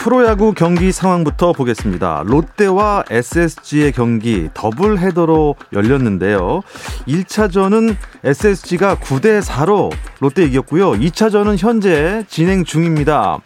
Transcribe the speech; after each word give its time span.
프로야구 0.00 0.54
경기 0.54 0.92
상황부터 0.92 1.52
보겠습니다. 1.52 2.22
롯데와 2.24 3.04
SSG의 3.10 3.92
경기 3.92 4.48
더블 4.54 4.98
헤더로 4.98 5.56
열렸는데요. 5.74 6.62
1차전은 7.06 7.96
SSG가 8.24 8.96
9대 8.96 9.42
4로 9.42 9.92
롯데 10.20 10.44
이겼고요. 10.44 10.92
2차전은 10.92 11.58
현재 11.58 12.24
진행 12.30 12.64
중입니다. 12.64 13.40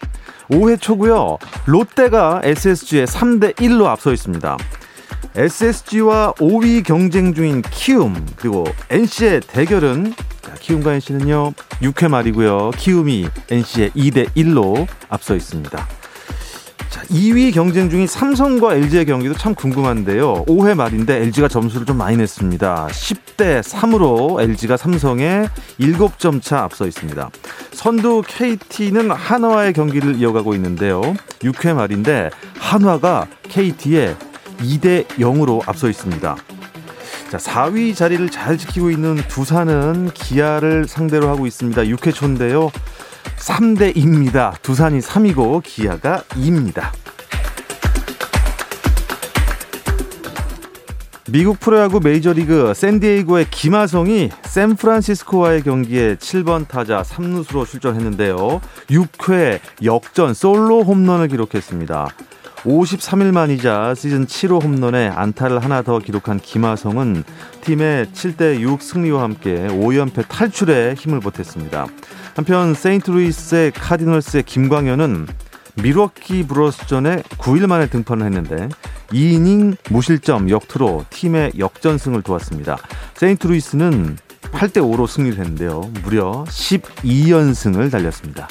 5회 0.49 0.81
초고요. 0.81 1.39
롯데가 1.67 2.41
SSG에 2.45 3.05
3대 3.07 3.57
1로 3.57 3.87
앞서 3.87 4.13
있습니다. 4.13 4.57
SSG와 5.35 6.35
5위 6.35 6.85
경쟁 6.85 7.35
중인 7.35 7.63
키움 7.63 8.15
그리고 8.37 8.65
NC의 8.91 9.41
대결은 9.41 10.15
키움과 10.61 10.93
NC는요 10.95 11.53
6회 11.83 12.09
말이고요. 12.09 12.71
키움이 12.77 13.27
NC의 13.51 13.91
2대 13.91 14.29
1로 14.37 14.87
앞서 15.09 15.35
있습니다. 15.35 16.04
자, 16.95 17.03
2위 17.07 17.53
경쟁 17.53 17.91
중인 17.91 18.07
삼성과 18.07 18.77
LG의 18.77 19.07
경기도 19.07 19.35
참 19.35 19.53
궁금한데요. 19.57 20.45
5회 20.45 20.77
말인데 20.77 21.23
LG가 21.23 21.49
점수를 21.49 21.87
좀 21.87 21.97
많이 21.97 22.17
냈습니다. 22.17 22.87
10대 22.89 23.63
3으로 23.65 24.41
LG가 24.41 24.77
삼성에 24.77 25.49
7점 25.81 26.41
차 26.41 26.61
앞서 26.61 26.87
있습니다. 26.87 27.31
선두 27.73 28.23
KT는 28.25 29.11
한화의 29.11 29.73
경기를 29.73 30.15
이어가고 30.15 30.55
있는데요. 30.55 31.01
6회 31.41 31.75
말인데 31.75 32.31
한화가 32.61 33.27
KT에 33.49 34.15
2대 34.59 35.05
0으로 35.19 35.69
앞서 35.69 35.89
있습니다. 35.91 36.37
자, 37.29 37.39
4위 37.39 37.97
자리를 37.97 38.31
잘 38.31 38.57
지키고 38.57 38.93
있는 38.93 39.17
두산은 39.27 40.11
기아를 40.15 40.87
상대로 40.87 41.29
하고 41.29 41.49
있습니다. 41.49 41.83
6회 41.83 42.15
초인데요. 42.15 42.71
3대 43.45 43.95
2입니다. 43.95 44.55
두산이 44.63 45.01
3이고 45.01 45.63
기아가 45.63 46.23
2입니다. 46.31 46.93
미국 51.31 51.61
프로야구 51.61 52.01
메이저리그 52.01 52.73
샌디에이고의 52.75 53.51
김하성이 53.51 54.31
샌프란시스코와의 54.45 55.63
경기에 55.63 56.17
7번 56.17 56.67
타자 56.67 57.03
3루수로 57.03 57.67
출전했는데요. 57.67 58.63
6회 58.89 59.61
역전 59.85 60.33
솔로 60.33 60.83
홈런을 60.83 61.29
기록했습니다. 61.29 62.09
53일 62.65 63.33
만이자 63.33 63.95
시즌 63.95 64.27
7호 64.27 64.63
홈런에 64.63 65.09
안타를 65.09 65.63
하나 65.63 65.83
더 65.83 65.99
기록한 65.99 66.41
김하성은 66.41 67.25
팀의 67.61 68.07
7대 68.07 68.61
6 68.61 68.81
승리와 68.81 69.23
함께 69.23 69.67
5연패 69.69 70.29
탈출에 70.29 70.95
힘을 70.95 71.21
보탰습니다. 71.21 71.87
한편 72.35 72.75
세인트루이스의 72.75 73.73
카디널스의 73.73 74.45
김광현은 74.45 75.27
밀워키 75.83 76.47
브루어스전에 76.47 77.23
9일 77.39 77.67
만에 77.67 77.87
등판을 77.87 78.25
했는데 78.27 78.69
2이닝 79.09 79.77
무실점 79.91 80.49
역투로 80.49 81.05
팀의 81.11 81.53
역전승을 81.59 82.23
도왔습니다. 82.23 82.79
세인트루이스는 83.15 84.17
8대 84.53 84.79
5로 84.79 85.07
승리를 85.07 85.39
했는데요. 85.39 85.91
무려 86.03 86.45
12연승을 86.49 87.91
달렸습니다. 87.91 88.49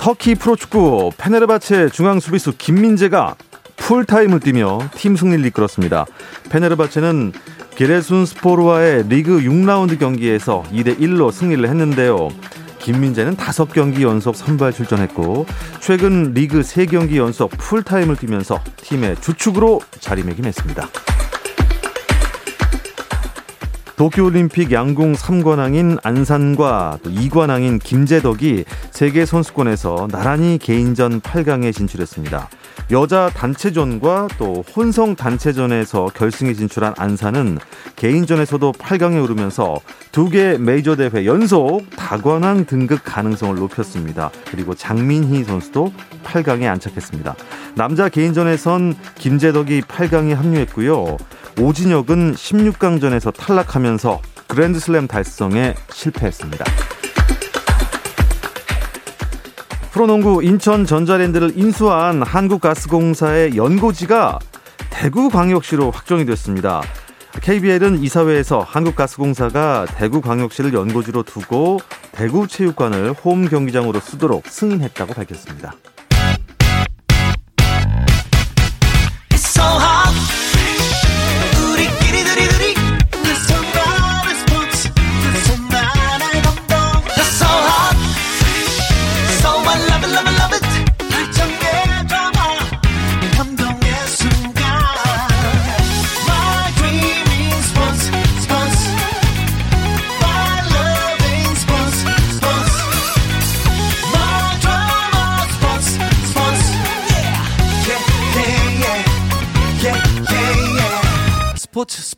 터키 0.00 0.34
프로축구 0.34 1.10
페네르바체 1.18 1.90
중앙 1.90 2.20
수비수 2.20 2.56
김민재가 2.56 3.36
풀타임을 3.76 4.40
뛰며 4.40 4.78
팀 4.94 5.14
승리를 5.14 5.44
이끌었습니다. 5.44 6.06
페네르바체는 6.48 7.34
기레순 7.74 8.24
스포르와의 8.24 9.08
리그 9.10 9.40
6라운드 9.40 9.98
경기에서 9.98 10.64
2대 10.72 10.98
1로 10.98 11.30
승리를 11.30 11.68
했는데요. 11.68 12.30
김민재는 12.78 13.36
5경기 13.36 14.00
연속 14.00 14.36
선발 14.36 14.72
출전했고 14.72 15.44
최근 15.80 16.32
리그 16.32 16.62
3경기 16.62 17.16
연속 17.16 17.50
풀타임을 17.58 18.16
뛰면서 18.16 18.58
팀의 18.78 19.16
주축으로 19.20 19.82
자리매김했습니다. 20.00 21.09
도쿄올림픽 24.00 24.72
양궁 24.72 25.12
3관왕인 25.12 25.98
안산과 26.02 27.00
또 27.02 27.10
2관왕인 27.10 27.78
김재덕이 27.82 28.64
세계 28.92 29.26
선수권에서 29.26 30.08
나란히 30.10 30.56
개인전 30.56 31.20
8강에 31.20 31.74
진출했습니다. 31.74 32.48
여자 32.92 33.28
단체전과 33.28 34.28
또 34.38 34.64
혼성 34.74 35.16
단체전에서 35.16 36.12
결승에 36.14 36.54
진출한 36.54 36.94
안산은 36.96 37.58
개인전에서도 37.96 38.72
8강에 38.72 39.22
오르면서 39.22 39.80
두 40.12 40.30
개 40.30 40.56
메이저 40.58 40.96
대회 40.96 41.26
연속 41.26 41.82
다관왕 41.94 42.64
등극 42.64 43.02
가능성을 43.04 43.54
높였습니다. 43.56 44.30
그리고 44.50 44.74
장민희 44.74 45.44
선수도 45.44 45.92
8강에 46.24 46.64
안착했습니다. 46.64 47.34
남자 47.74 48.08
개인전에선 48.08 48.94
김재덕이 49.16 49.82
8강에 49.82 50.34
합류했고요. 50.34 51.18
오진혁은 51.58 52.34
16강전에서 52.34 53.34
탈락하면서 53.34 54.20
그랜드슬램 54.48 55.06
달성에 55.06 55.74
실패했습니다. 55.92 56.64
프로농구 59.92 60.42
인천 60.44 60.86
전자랜드를 60.86 61.52
인수한 61.56 62.22
한국가스공사의 62.22 63.56
연고지가 63.56 64.38
대구광역시로 64.90 65.90
확정이 65.90 66.24
됐습니다. 66.24 66.82
KBL은 67.40 68.02
이사회에서 68.02 68.60
한국가스공사가 68.60 69.86
대구광역시를 69.96 70.74
연고지로 70.74 71.22
두고 71.22 71.78
대구체육관을 72.12 73.12
홈 73.12 73.46
경기장으로 73.46 74.00
쓰도록 74.00 74.46
승인했다고 74.46 75.14
밝혔습니다. 75.14 75.74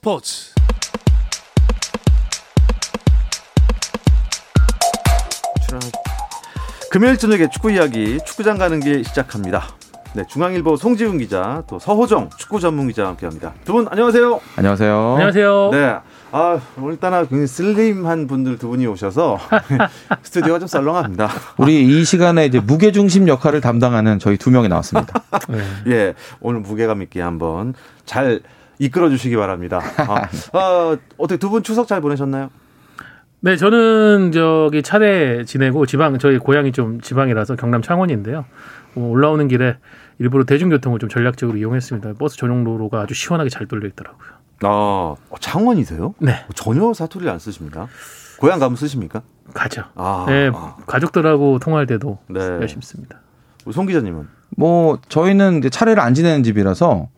스포츠 0.03 0.51
금요일 6.91 7.17
저녁에 7.17 7.49
축구 7.49 7.71
이야기 7.71 8.19
축구장 8.27 8.59
가는 8.59 8.79
길 8.81 9.05
시작합니다. 9.05 9.63
네, 10.15 10.25
중앙일보 10.29 10.77
송지훈 10.77 11.17
기자, 11.19 11.63
또 11.67 11.79
서호정 11.79 12.29
축구 12.37 12.61
전문 12.61 12.89
기자와 12.89 13.11
함께합니다. 13.11 13.55
두 13.65 13.73
분 13.73 13.87
안녕하세요. 13.91 14.41
안녕하세요. 14.57 15.13
안녕하세요. 15.15 15.71
네, 15.73 15.97
아 16.33 16.61
오늘따라 16.77 17.21
굉장히 17.21 17.47
슬림한 17.47 18.27
분들 18.27 18.59
두 18.59 18.69
분이 18.69 18.87
오셔서 18.89 19.39
스튜디오가 20.23 20.59
좀 20.59 20.69
썰렁합니다. 20.69 21.31
우리 21.57 21.83
이 22.01 22.05
시간에 22.05 22.45
이제 22.45 22.61
무게 22.61 22.93
중심 22.93 23.27
역할을 23.27 23.63
담당하는 23.63 24.19
저희 24.19 24.37
두 24.37 24.51
명이 24.51 24.69
나왔습니다. 24.69 25.23
네. 25.49 25.63
예, 25.87 26.15
오늘 26.41 26.61
무게감 26.61 27.01
있게 27.03 27.23
한번 27.23 27.73
잘 28.05 28.41
이끌어 28.79 29.09
주시기 29.09 29.37
바랍니다. 29.37 29.81
아, 29.99 30.57
어, 30.59 30.97
어떻게 31.19 31.39
두 31.39 31.51
분 31.51 31.63
추석 31.63 31.87
잘 31.87 32.01
보내셨나요? 32.01 32.51
네, 33.41 33.57
저는 33.57 34.31
저기 34.33 34.83
차례 34.83 35.45
지내고 35.45 35.85
지방 35.87 36.19
저희 36.19 36.39
고향이 36.39 36.73
좀 36.73 37.01
지방이라서 37.01 37.57
경남 37.57 37.83
창원인데요. 37.83 38.45
뭐 38.95 39.11
올라오는 39.11 39.49
길에 39.49 39.77
일부러 40.19 40.45
대중교통을 40.45 40.99
좀 41.01 41.09
전략적으로 41.09 41.59
이용했습니다. 41.59 42.15
버스 42.19 42.37
전용도로가 42.37 43.01
아주 43.01 43.15
시원하게 43.15 43.51
잘 43.51 43.67
뚫려 43.67 43.89
있더라고요. 43.89 44.29
아, 44.65 45.15
창원이세요? 45.41 46.15
네. 46.21 46.45
전혀 46.55 46.93
사투리를 46.93 47.31
안 47.33 47.39
쓰십니다. 47.41 47.89
고향 48.39 48.61
가면 48.61 48.77
쓰십니까? 48.77 49.23
가죠. 49.55 49.85
아, 49.97 50.25
네, 50.29 50.51
아. 50.55 50.77
가족들하고 50.87 51.59
통화할 51.59 51.87
때도 51.87 52.19
네. 52.29 52.41
열심히 52.41 52.83
씁니다. 52.83 53.19
우리 53.65 53.73
송 53.73 53.87
기자님은 53.87 54.29
뭐 54.57 54.99
저희는 55.09 55.59
이제 55.59 55.69
차례를 55.69 56.01
안 56.01 56.15
지내는 56.15 56.45
집이라서 56.45 57.09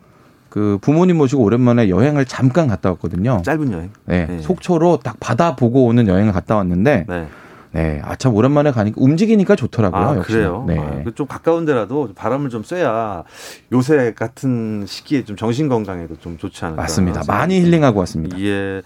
그 0.54 0.78
부모님 0.80 1.16
모시고 1.16 1.42
오랜만에 1.42 1.88
여행을 1.88 2.26
잠깐 2.26 2.68
갔다 2.68 2.88
왔거든요. 2.90 3.42
짧은 3.44 3.72
여행. 3.72 3.90
네, 4.04 4.26
네. 4.26 4.38
속초로 4.40 5.00
딱 5.02 5.18
바다 5.18 5.56
보고 5.56 5.84
오는 5.84 6.06
여행을 6.06 6.32
갔다 6.32 6.54
왔는데 6.54 7.06
네. 7.08 7.26
네, 7.72 8.00
아 8.04 8.14
참 8.14 8.32
오랜만에 8.36 8.70
가니까 8.70 8.94
움직이니까 9.00 9.56
좋더라고요. 9.56 10.00
아, 10.00 10.16
역시. 10.16 10.30
그래요? 10.30 10.64
네. 10.68 10.78
아, 10.78 11.02
그좀 11.02 11.26
가까운 11.26 11.64
데라도 11.64 12.08
바람을 12.14 12.50
좀 12.50 12.62
쐬야 12.62 13.24
요새 13.72 14.14
같은 14.14 14.84
시기에 14.86 15.24
좀 15.24 15.34
정신 15.34 15.68
건강에도 15.68 16.16
좀 16.20 16.38
좋지 16.38 16.64
않을까. 16.66 16.82
맞습니다. 16.82 17.22
많이 17.26 17.60
힐링하고 17.60 17.98
왔습니다. 17.98 18.38
예. 18.38 18.80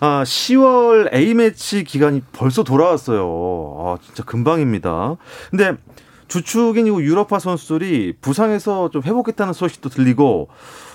아, 0.00 0.22
10월 0.24 1.12
A매치 1.12 1.84
기간이 1.84 2.22
벌써 2.32 2.64
돌아왔어요. 2.64 3.76
아, 3.78 3.96
진짜 4.02 4.22
금방입니다. 4.24 5.16
근데 5.50 5.74
주축인 6.28 6.86
이 6.86 6.90
유럽파 6.90 7.38
선수들이 7.38 8.14
부상에서 8.22 8.88
좀 8.88 9.02
회복했다는 9.02 9.52
소식도 9.52 9.90
들리고 9.90 10.48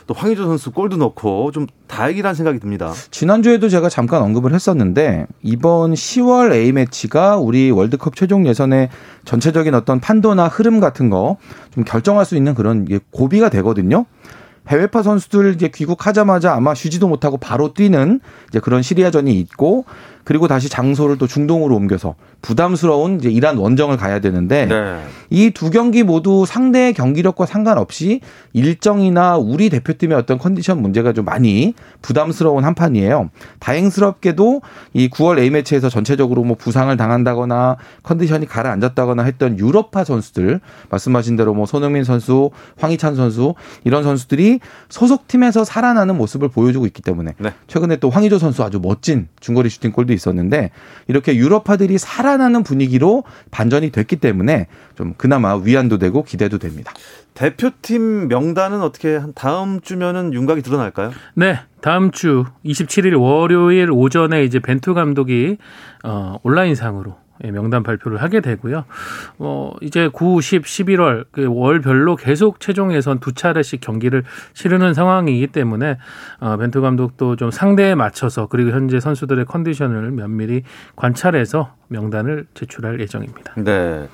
또 0.08 0.14
황의조 0.14 0.46
선수 0.46 0.72
골도 0.72 0.98
넣고 0.98 1.52
좀 1.52 1.66
다행이라는 1.88 2.36
생각이 2.36 2.60
듭니다. 2.60 2.94
지난주에도 3.12 3.70
제가 3.70 3.90
잠깐 3.90 4.22
언급을 4.22 4.54
했었는데 4.54 5.26
이번 5.42 5.94
10월 5.94 6.54
A매치가 6.54 7.38
우리 7.38 7.72
월드컵 7.72 8.16
최종 8.16 8.46
예선의 8.46 8.90
전체적인 9.26 9.74
어떤 9.74 10.00
판도나 10.00 10.48
흐름 10.48 10.80
같은 10.80 11.10
거 11.10 11.38
좀 11.76 11.84
결정할 11.84 12.26
수 12.26 12.36
있는 12.38 12.54
그런 12.56 12.88
고비가 13.12 13.50
되거든요. 13.50 14.06
해외파 14.68 15.04
선수들 15.04 15.54
이제 15.54 15.68
귀국하자마자 15.68 16.54
아마 16.54 16.74
쉬지도 16.74 17.08
못하고 17.08 17.38
바로 17.38 17.74
뛰는 17.74 18.20
이제 18.50 18.60
그런 18.60 18.82
시리아전이 18.82 19.38
있고 19.42 19.86
그리고 20.26 20.48
다시 20.48 20.68
장소를 20.68 21.18
또 21.18 21.28
중동으로 21.28 21.76
옮겨서 21.76 22.16
부담스러운 22.42 23.20
이제 23.20 23.30
이란 23.30 23.58
원정을 23.58 23.96
가야 23.96 24.20
되는데 24.20 24.66
네. 24.66 25.00
이두 25.30 25.70
경기 25.70 26.04
모두 26.04 26.46
상대의 26.46 26.94
경기력과 26.94 27.46
상관없이 27.46 28.22
일정이나 28.54 29.38
우리 29.38 29.70
대표팀의 29.70 30.18
어떤 30.18 30.38
컨디션 30.38 30.82
문제가 30.82 31.14
좀 31.14 31.26
많이 31.26 31.74
부담스러운 32.02 32.66
한 32.66 32.74
판이에요. 32.76 33.30
다행스럽게도 33.60 34.62
이 34.94 35.10
9월 35.10 35.40
A매치에서 35.40 35.90
전체적으로 35.90 36.44
뭐 36.44 36.58
부상을 36.58 36.96
당한다거나 36.98 37.78
컨디션이 38.04 38.48
가라앉았다거나 38.48 39.24
했던 39.24 39.60
유럽파 39.60 40.04
선수들 40.04 40.60
말씀하신 40.90 41.36
대로 41.36 41.54
뭐 41.54 41.66
손흥민 41.66 42.04
선수, 42.04 42.50
황희찬 42.78 43.16
선수 43.16 43.54
이런 43.84 44.04
선수들이 44.04 44.60
소속팀에서 44.90 45.64
살아나는 45.64 46.18
모습을 46.18 46.50
보여주고 46.50 46.88
있기 46.88 47.04
때문에 47.04 47.34
네. 47.38 47.54
최근에 47.68 47.98
또 47.98 48.10
황희조 48.10 48.40
선수 48.40 48.64
아주 48.64 48.80
멋진 48.82 49.28
중거리 49.40 49.70
슈팅골도 49.70 50.15
있었는데 50.16 50.72
이렇게 51.08 51.36
유럽파들이 51.36 51.98
살아나는 51.98 52.64
분위기로 52.64 53.24
반전이 53.52 53.92
됐기 53.92 54.16
때문에 54.16 54.68
좀 54.96 55.14
그나마 55.18 55.56
위안도 55.56 56.00
되고 56.00 56.24
기대도 56.24 56.58
됩니다. 56.58 56.92
대표팀 57.36 58.30
명단은 58.30 58.82
어떻게 58.82 59.18
한 59.18 59.34
다음 59.36 59.82
주면은 59.82 60.34
윤곽이 60.34 60.62
드러날까요? 60.62 61.12
네, 61.36 61.60
다음 61.82 62.12
주 62.12 62.46
27일 62.66 63.20
월요일 63.20 63.92
오전에 63.92 64.44
이제 64.44 64.60
벤투 64.60 64.94
감독이 64.94 65.58
어, 66.04 66.38
온라인상으로 66.44 67.12
예, 67.12 67.25
명단 67.44 67.84
발표를 67.84 68.22
하게 68.22 68.42
되고요. 68.42 68.86
어, 69.40 69.72
이제 69.82 70.08
9, 70.08 70.42
10, 70.42 70.64
11월 70.64 71.26
그 71.32 71.48
월별로 71.48 72.16
계속 72.16 72.60
최종 72.60 72.94
예선 72.94 73.20
두 73.20 73.34
차례씩 73.34 73.82
경기를 73.82 74.24
치르는 74.54 74.94
상황이기 74.94 75.48
때문에 75.48 75.98
어, 76.40 76.58
벤투 76.58 76.82
감독도 76.82 77.36
좀 77.36 77.52
상대에 77.52 77.96
맞춰서 77.96 78.48
그리고 78.48 78.72
현재 78.72 79.00
선수들의 79.00 79.46
컨디션을 79.46 80.12
면밀히 80.12 80.64
관찰해서 80.96 81.74
명단을 81.88 82.48
제출할 82.54 83.00
예정입니다. 83.00 83.54
네. 83.58 84.08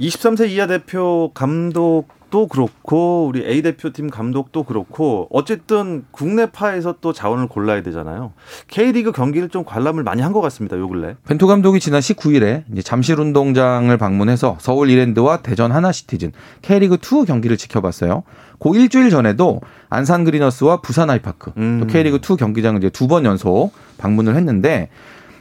23세 0.00 0.48
이하 0.50 0.66
대표 0.66 1.32
감독 1.34 2.17
도 2.30 2.46
그렇고 2.46 3.26
우리 3.26 3.44
A 3.46 3.62
대표팀 3.62 4.10
감독도 4.10 4.64
그렇고 4.64 5.28
어쨌든 5.30 6.04
국내파에서 6.10 6.96
또 7.00 7.12
자원을 7.12 7.48
골라야 7.48 7.82
되잖아요. 7.82 8.32
K리그 8.68 9.12
경기를 9.12 9.48
좀 9.48 9.64
관람을 9.64 10.02
많이 10.02 10.20
한 10.22 10.32
것 10.32 10.40
같습니다. 10.42 10.76
요 10.78 10.86
근래. 10.88 11.16
벤투 11.26 11.46
감독이 11.46 11.80
지난 11.80 12.00
19일에 12.00 12.64
이제 12.70 12.82
잠실 12.82 13.18
운동장을 13.18 13.96
방문해서 13.96 14.58
서울 14.60 14.90
이랜드와 14.90 15.38
대전 15.38 15.72
하나시티즌 15.72 16.32
K리그 16.62 16.96
2 16.96 17.24
경기를 17.24 17.56
지켜봤어요. 17.56 18.24
그 18.58 18.76
일주일 18.76 19.08
전에도 19.08 19.60
안산 19.88 20.24
그리너스와 20.24 20.80
부산 20.82 21.08
아이파크 21.10 21.52
음. 21.56 21.78
또 21.80 21.86
K리그 21.86 22.16
2 22.16 22.36
경기장을 22.36 22.78
이제 22.78 22.90
두 22.90 23.08
번 23.08 23.24
연속 23.24 23.72
방문을 23.96 24.36
했는데 24.36 24.90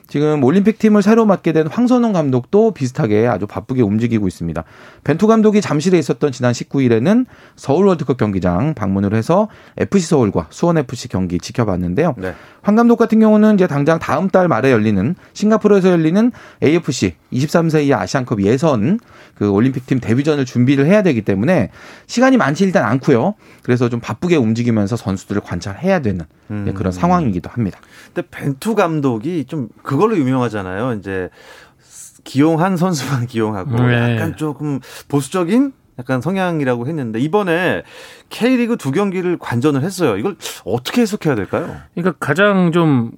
지금 0.08 0.44
올림픽 0.44 0.80
팀을 0.80 1.02
새로 1.02 1.26
맡게 1.26 1.52
된 1.52 1.68
황선홍 1.68 2.14
감독도 2.14 2.72
비슷하게 2.72 3.28
아주 3.28 3.46
바쁘게 3.46 3.82
움직이고 3.82 4.28
있습니다. 4.28 4.64
벤투 5.04 5.28
감독이 5.28 5.60
잠실에 5.62 5.98
있었던 6.00 6.32
지난 6.32 6.54
19일에는 6.54 7.26
서울 7.56 7.88
월드컵 7.88 8.18
경기장 8.18 8.74
방문을 8.74 9.14
해서 9.14 9.50
FC 9.78 10.08
서울과 10.08 10.48
수원 10.50 10.78
FC 10.78 11.10
경기 11.10 11.40
지켜봤는데요. 11.40 12.16
네. 12.18 12.34
황 12.62 12.76
감독 12.76 12.98
같은 12.98 13.20
경우는 13.20 13.56
이제 13.56 13.68
당장 13.68 14.00
다음 14.00 14.30
달 14.30 14.48
말에 14.48 14.72
열리는 14.72 15.16
싱가포르에서 15.34 15.90
열리는 15.90 16.32
AFC 16.64 17.16
23세 17.34 17.86
이하 17.86 18.02
아시안컵 18.02 18.42
예선 18.44 19.00
그 19.36 19.50
올림픽 19.50 19.86
팀 19.86 20.00
데뷔전을 20.00 20.46
준비를 20.46 20.86
해야 20.86 21.02
되기 21.04 21.22
때문에 21.22 21.70
시간이 22.08 22.38
많지 22.38 22.64
일단 22.64 22.86
않고요. 22.86 23.36
그래서 23.62 23.90
좀 23.90 24.00
바쁘게 24.00 24.38
움직이면서 24.38 24.96
선수들을 24.96 25.42
관찰해야 25.42 26.00
되는 26.00 26.26
음. 26.52 26.72
그런 26.76 26.92
상황이기도 26.92 27.50
합니다. 27.50 27.80
근데 28.14 28.28
벤투 28.30 28.76
감독이 28.76 29.46
좀 29.46 29.70
그걸로 29.84 30.18
유명하잖아요. 30.18 30.94
이제 30.94 31.30
기용한 32.24 32.78
선수만 32.78 33.26
기용하고 33.28 33.84
네. 33.84 34.14
약간 34.14 34.36
조금 34.36 34.80
보수적인 35.08 35.74
약간 36.00 36.22
성향이라고 36.22 36.88
했는데 36.88 37.20
이번에 37.20 37.84
K리그 38.30 38.78
두 38.78 38.92
경기를 38.92 39.38
관전을 39.40 39.82
했어요. 39.84 40.18
이걸 40.18 40.36
어떻게 40.64 41.02
해석해야 41.02 41.36
될까요? 41.36 41.76
그러니까 41.96 42.18
가장 42.20 42.72
좀 42.72 43.12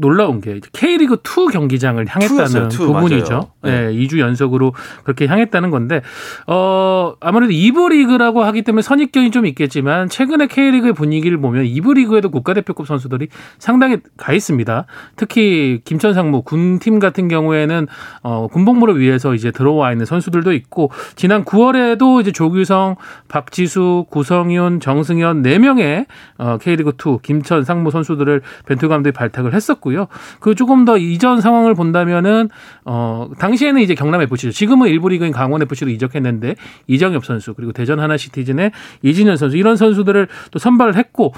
놀라운 0.00 0.40
게 0.40 0.60
K리그 0.72 1.16
2 1.24 1.52
경기장을 1.52 2.04
향했다는 2.06 2.36
투였어요, 2.36 2.68
투, 2.68 2.86
부분이죠. 2.86 3.50
맞아요. 3.62 3.88
네. 3.90 3.92
2주 3.92 4.20
연속으로 4.20 4.72
그렇게 5.02 5.26
향했다는 5.26 5.70
건데 5.70 6.02
어 6.46 7.14
아무래도 7.20 7.52
2부 7.52 7.90
리그라고 7.90 8.44
하기 8.44 8.62
때문에 8.62 8.82
선입견이 8.82 9.32
좀 9.32 9.44
있겠지만 9.46 10.08
최근에 10.08 10.46
K리그의 10.46 10.92
분위기를 10.92 11.38
보면 11.38 11.64
2부 11.64 11.94
리그에도 11.94 12.30
국가대표급 12.30 12.86
선수들이 12.86 13.28
상당히 13.58 13.98
가 14.16 14.32
있습니다. 14.32 14.86
특히 15.16 15.80
김천 15.84 16.14
상무 16.14 16.42
군팀 16.42 17.00
같은 17.00 17.26
경우에는 17.26 17.88
어 18.22 18.46
군복무를 18.52 19.00
위해서 19.00 19.34
이제 19.34 19.50
들어와 19.50 19.90
있는 19.90 20.06
선수들도 20.06 20.52
있고 20.52 20.92
지난 21.16 21.44
9월에도 21.44 22.20
이제 22.20 22.30
조규성, 22.30 22.96
박지수, 23.26 24.06
구성윤, 24.10 24.78
정승현 24.78 25.42
4명의 25.42 26.06
어 26.38 26.58
K리그 26.58 26.90
2 26.90 27.18
김천 27.22 27.64
상무 27.64 27.90
선수들을 27.90 28.42
벤투 28.66 28.88
감독이 28.88 29.12
발탁을 29.12 29.54
했었고 29.54 29.87
요. 29.94 30.08
그 30.40 30.54
조금 30.54 30.84
더 30.84 30.98
이전 30.98 31.40
상황을 31.40 31.74
본다면은 31.74 32.48
어 32.84 33.28
당시에는 33.38 33.80
이제 33.80 33.94
경남 33.94 34.20
FC죠. 34.22 34.50
지금은 34.50 34.88
일부 34.88 35.08
리그인 35.08 35.32
강원 35.32 35.62
FC로 35.62 35.90
이적했는데 35.90 36.56
이정엽 36.86 37.24
선수 37.24 37.54
그리고 37.54 37.72
대전 37.72 38.00
하나시티즌의 38.00 38.72
이진현 39.02 39.36
선수 39.36 39.56
이런 39.56 39.76
선수들을 39.76 40.28
또 40.50 40.58
선발을 40.58 40.96
했고 40.96 41.32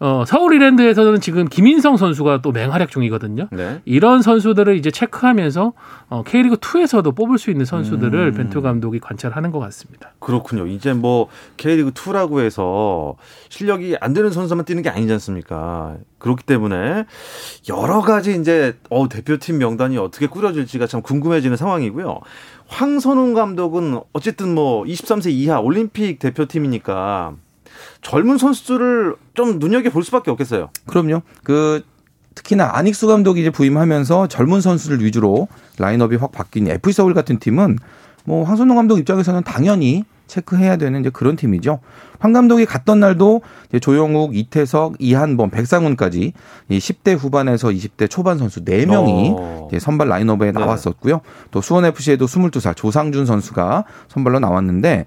어 0.00 0.24
서울 0.26 0.54
이랜드에서는 0.54 1.20
지금 1.20 1.48
김인성 1.48 1.96
선수가 1.96 2.40
또 2.42 2.52
맹활약 2.52 2.90
중이거든요. 2.90 3.48
네. 3.50 3.80
이런 3.84 4.22
선수들을 4.22 4.76
이제 4.76 4.92
체크하면서 4.92 5.72
어 6.08 6.22
K리그 6.22 6.56
2에서도 6.56 7.16
뽑을 7.16 7.36
수 7.36 7.50
있는 7.50 7.64
선수들을 7.64 8.28
음. 8.28 8.32
벤투 8.32 8.62
감독이 8.62 9.00
관찰하는 9.00 9.50
것 9.50 9.58
같습니다. 9.58 10.12
그렇군요. 10.20 10.66
이제 10.66 10.92
뭐 10.92 11.28
K리그 11.56 11.90
2라고 11.90 12.40
해서 12.40 13.16
실력이 13.48 13.96
안 14.00 14.12
되는 14.12 14.30
선수만 14.30 14.64
뛰는 14.64 14.82
게 14.82 14.88
아니지 14.88 15.12
않습니까? 15.14 15.96
그렇기 16.18 16.44
때문에 16.44 17.04
여러 17.68 18.00
가지 18.00 18.38
이제 18.38 18.76
어 18.90 19.08
대표팀 19.08 19.58
명단이 19.58 19.98
어떻게 19.98 20.28
꾸려질지가 20.28 20.86
참 20.86 21.02
궁금해지는 21.02 21.56
상황이고요. 21.56 22.20
황선홍 22.68 23.34
감독은 23.34 24.00
어쨌든 24.12 24.54
뭐 24.54 24.84
23세 24.84 25.32
이하 25.32 25.58
올림픽 25.58 26.20
대표팀이니까 26.20 27.34
젊은 28.02 28.38
선수들을 28.38 29.16
좀 29.34 29.58
눈여겨 29.58 29.90
볼 29.90 30.02
수밖에 30.02 30.30
없겠어요. 30.30 30.70
그럼요. 30.86 31.22
그 31.42 31.82
특히나 32.34 32.70
안익수 32.76 33.08
감독이 33.08 33.40
이제 33.40 33.50
부임하면서 33.50 34.28
젊은 34.28 34.60
선수를 34.60 35.04
위주로 35.04 35.48
라인업이 35.78 36.16
확 36.16 36.32
바뀐 36.32 36.68
FC 36.68 36.92
서울 36.92 37.14
같은 37.14 37.38
팀은 37.38 37.78
뭐 38.24 38.44
황선홍 38.44 38.76
감독 38.76 38.98
입장에서는 38.98 39.42
당연히 39.42 40.04
체크해야 40.28 40.76
되는 40.76 41.00
이제 41.00 41.10
그런 41.10 41.34
팀이죠. 41.36 41.80
황 42.18 42.32
감독이 42.32 42.66
갔던 42.66 43.00
날도 43.00 43.40
이제 43.70 43.80
조영욱, 43.80 44.36
이태석, 44.36 44.96
이한범, 44.98 45.50
백상훈까지 45.50 46.32
이 46.68 46.78
10대 46.78 47.16
후반에서 47.16 47.68
20대 47.68 48.10
초반 48.10 48.38
선수 48.38 48.64
4명이 48.64 49.34
어. 49.36 49.68
이제 49.68 49.78
선발 49.78 50.08
라인업에 50.08 50.52
네. 50.52 50.60
나왔었고요. 50.60 51.22
또 51.50 51.60
수원 51.60 51.84
FC에도 51.86 52.26
22살 52.26 52.76
조상준 52.76 53.24
선수가 53.24 53.84
선발로 54.08 54.38
나왔는데 54.38 55.06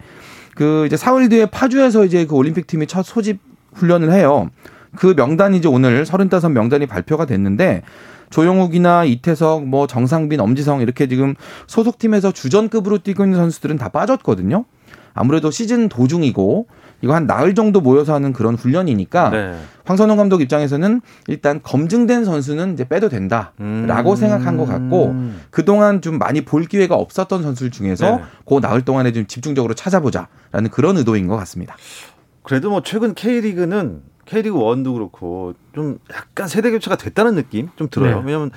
그 0.56 0.86
이제 0.86 0.98
사흘 0.98 1.30
뒤에 1.30 1.46
파주에서 1.46 2.06
이제 2.06 2.26
그 2.26 2.36
올림픽 2.36 2.68
팀이 2.68 2.88
첫 2.88 3.04
소집 3.04 3.40
훈련을 3.74 4.12
해요. 4.12 4.50
그 4.96 5.14
명단이 5.16 5.58
이제 5.58 5.68
오늘 5.68 6.06
35 6.06 6.50
명단이 6.50 6.86
발표가 6.86 7.26
됐는데 7.26 7.84
조영욱이나 8.30 9.06
이태석, 9.06 9.68
뭐 9.68 9.88
정상빈, 9.88 10.40
엄지성 10.40 10.82
이렇게 10.82 11.08
지금 11.08 11.36
소속팀에서 11.68 12.32
주전급으로 12.32 13.00
뛰고 13.00 13.24
있는 13.24 13.38
선수들은 13.38 13.78
다 13.78 13.90
빠졌거든요. 13.90 14.66
아무래도 15.14 15.52
시즌 15.52 15.90
도중이고 15.90 16.68
이거 17.02 17.14
한 17.14 17.28
나흘 17.28 17.56
정도 17.56 17.82
모여서 17.82 18.14
하는 18.14 18.34
그런 18.34 18.56
훈련이니까 18.56 19.30
네. 19.30 19.60
황선홍 19.86 20.18
감독 20.18 20.42
입장에서는 20.42 21.02
일단 21.28 21.62
검증된 21.64 22.26
선수는 22.26 22.74
이제 22.74 22.88
빼도 22.88 23.10
된다라고 23.10 24.12
음. 24.12 24.16
생각한 24.16 24.58
것 24.58 24.66
같고 24.66 25.16
그동안 25.50 26.02
좀 26.02 26.18
많이 26.18 26.42
볼 26.42 26.66
기회가 26.66 26.96
없었던 26.96 27.44
선수들 27.44 27.72
중에서 27.72 28.18
네. 28.18 28.24
그 28.46 28.60
나흘 28.60 28.84
동안에 28.84 29.12
좀 29.12 29.26
집중적으로 29.26 29.74
찾아보자라는 29.74 30.70
그런 30.72 30.98
의도인 30.98 31.28
것 31.28 31.36
같습니다. 31.38 31.76
그래도 32.44 32.70
뭐 32.70 32.82
최근 32.84 33.14
K리그는 33.14 34.02
K리그 34.26 34.58
1도 34.58 34.94
그렇고 34.94 35.54
좀 35.74 36.00
약간 36.14 36.48
세대 36.48 36.72
교체가 36.72 36.96
됐다는 36.96 37.36
느낌 37.36 37.70
좀 37.76 37.90
들어요. 37.90 38.20
네. 38.20 38.26
왜냐하면 38.26 38.52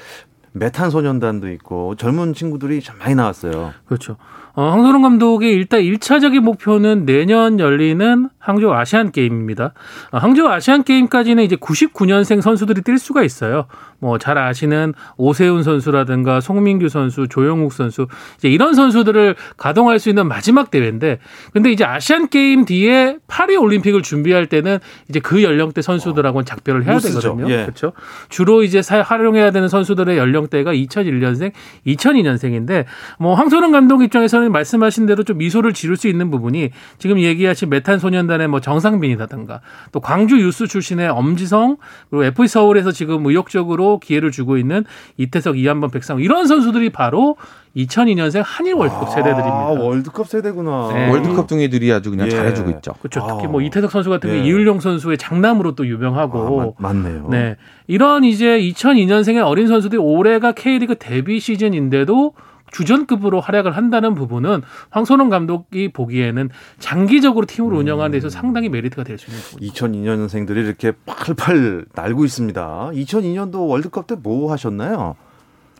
메탄 0.52 0.88
소년단도 0.90 1.50
있고 1.52 1.96
젊은 1.96 2.32
친구들이 2.32 2.80
참 2.80 2.98
많이 2.98 3.14
나왔어요. 3.14 3.72
그렇죠. 3.86 4.16
어, 4.56 4.70
황선홍 4.70 5.02
감독의 5.02 5.52
일단 5.52 5.80
1차적인 5.80 6.40
목표는 6.40 7.06
내년 7.06 7.58
열리는 7.58 8.28
항저우 8.38 8.72
아시안 8.72 9.10
게임입니다. 9.10 9.72
어, 10.12 10.18
항저우 10.18 10.46
아시안 10.46 10.84
게임까지는 10.84 11.42
이제 11.42 11.56
99년생 11.56 12.40
선수들이 12.40 12.82
뛸 12.82 12.98
수가 12.98 13.24
있어요. 13.24 13.66
뭐 14.04 14.18
잘 14.18 14.38
아시는 14.38 14.94
오세훈 15.16 15.62
선수라든가 15.62 16.40
송민규 16.40 16.88
선수, 16.88 17.26
조영욱 17.28 17.72
선수 17.72 18.06
이제 18.38 18.48
이런 18.48 18.74
선수들을 18.74 19.34
가동할 19.56 19.98
수 19.98 20.08
있는 20.08 20.28
마지막 20.28 20.70
대회인데 20.70 21.18
근데 21.52 21.72
이제 21.72 21.84
아시안 21.84 22.28
게임 22.28 22.64
뒤에 22.64 23.18
파리 23.26 23.56
올림픽을 23.56 24.02
준비할 24.02 24.46
때는 24.46 24.78
이제 25.08 25.20
그 25.20 25.42
연령대 25.42 25.82
선수들하고는 25.82 26.44
작별을 26.44 26.84
해야 26.84 26.98
되거든요. 26.98 27.50
예. 27.50 27.62
그렇죠. 27.62 27.92
주로 28.28 28.62
이제 28.62 28.80
활용해야 29.02 29.50
되는 29.50 29.68
선수들의 29.68 30.16
연령대가 30.16 30.72
2001년생, 30.72 31.52
2002년생인데 31.86 32.84
뭐 33.18 33.34
황선홍 33.34 33.72
감독 33.72 34.02
입장에서는 34.02 34.43
의원님 34.44 34.52
말씀하신 34.52 35.06
대로 35.06 35.22
좀 35.24 35.38
미소를 35.38 35.72
지를 35.72 35.96
수 35.96 36.08
있는 36.08 36.30
부분이 36.30 36.70
지금 36.98 37.18
얘기하신 37.18 37.70
메탄 37.70 37.98
소년단의 37.98 38.48
뭐 38.48 38.60
정상빈이라든가 38.60 39.60
또 39.92 40.00
광주 40.00 40.38
유스 40.38 40.66
출신의 40.66 41.08
엄지성 41.08 41.76
그리고 42.10 42.24
FC 42.24 42.48
서울에서 42.48 42.92
지금 42.92 43.26
의욕적으로 43.26 43.98
기회를 43.98 44.30
주고 44.30 44.56
있는 44.56 44.84
이태석, 45.16 45.58
이한번, 45.58 45.90
백상 45.90 46.20
이런 46.20 46.46
선수들이 46.46 46.90
바로 46.90 47.36
2002년생 47.76 48.42
한일 48.44 48.74
월드컵 48.74 49.08
아, 49.08 49.10
세대들입니다. 49.10 49.66
월드컵 49.82 50.28
세대구나. 50.28 50.90
네. 50.92 51.10
월드컵 51.10 51.48
중이들이 51.48 51.92
아주 51.92 52.10
그냥 52.10 52.26
예. 52.26 52.30
잘해주고 52.30 52.70
있죠. 52.70 52.92
그렇죠. 53.00 53.26
특히 53.28 53.48
뭐 53.48 53.60
이태석 53.60 53.90
선수 53.90 54.10
같은 54.10 54.30
경우 54.30 54.42
예. 54.42 54.46
이율용 54.46 54.78
선수의 54.78 55.18
장남으로 55.18 55.74
또 55.74 55.84
유명하고. 55.84 56.76
아, 56.78 56.82
맞, 56.82 56.94
네요 56.94 57.26
네. 57.30 57.56
이런 57.88 58.22
이제 58.22 58.60
2002년생의 58.60 59.44
어린 59.44 59.66
선수들이 59.66 60.00
올해가 60.00 60.52
K리그 60.52 60.96
데뷔 60.98 61.40
시즌인데도 61.40 62.34
주전급으로 62.74 63.40
활약을 63.40 63.76
한다는 63.76 64.14
부분은 64.14 64.62
황선홍 64.90 65.30
감독이 65.30 65.92
보기에는 65.92 66.50
장기적으로 66.80 67.46
팀을 67.46 67.72
음. 67.72 67.78
운영하는 67.78 68.10
데서 68.10 68.28
상당히 68.28 68.68
메리트가 68.68 69.04
될 69.04 69.16
수 69.18 69.30
있는 69.30 69.40
부분. 69.42 69.68
2002년생들이 69.68 70.56
이렇게 70.56 70.92
팔팔 71.06 71.86
날고 71.94 72.24
있습니다. 72.24 72.90
2002년도 72.92 73.68
월드컵 73.68 74.06
때 74.08 74.16
뭐 74.22 74.50
하셨나요? 74.52 75.14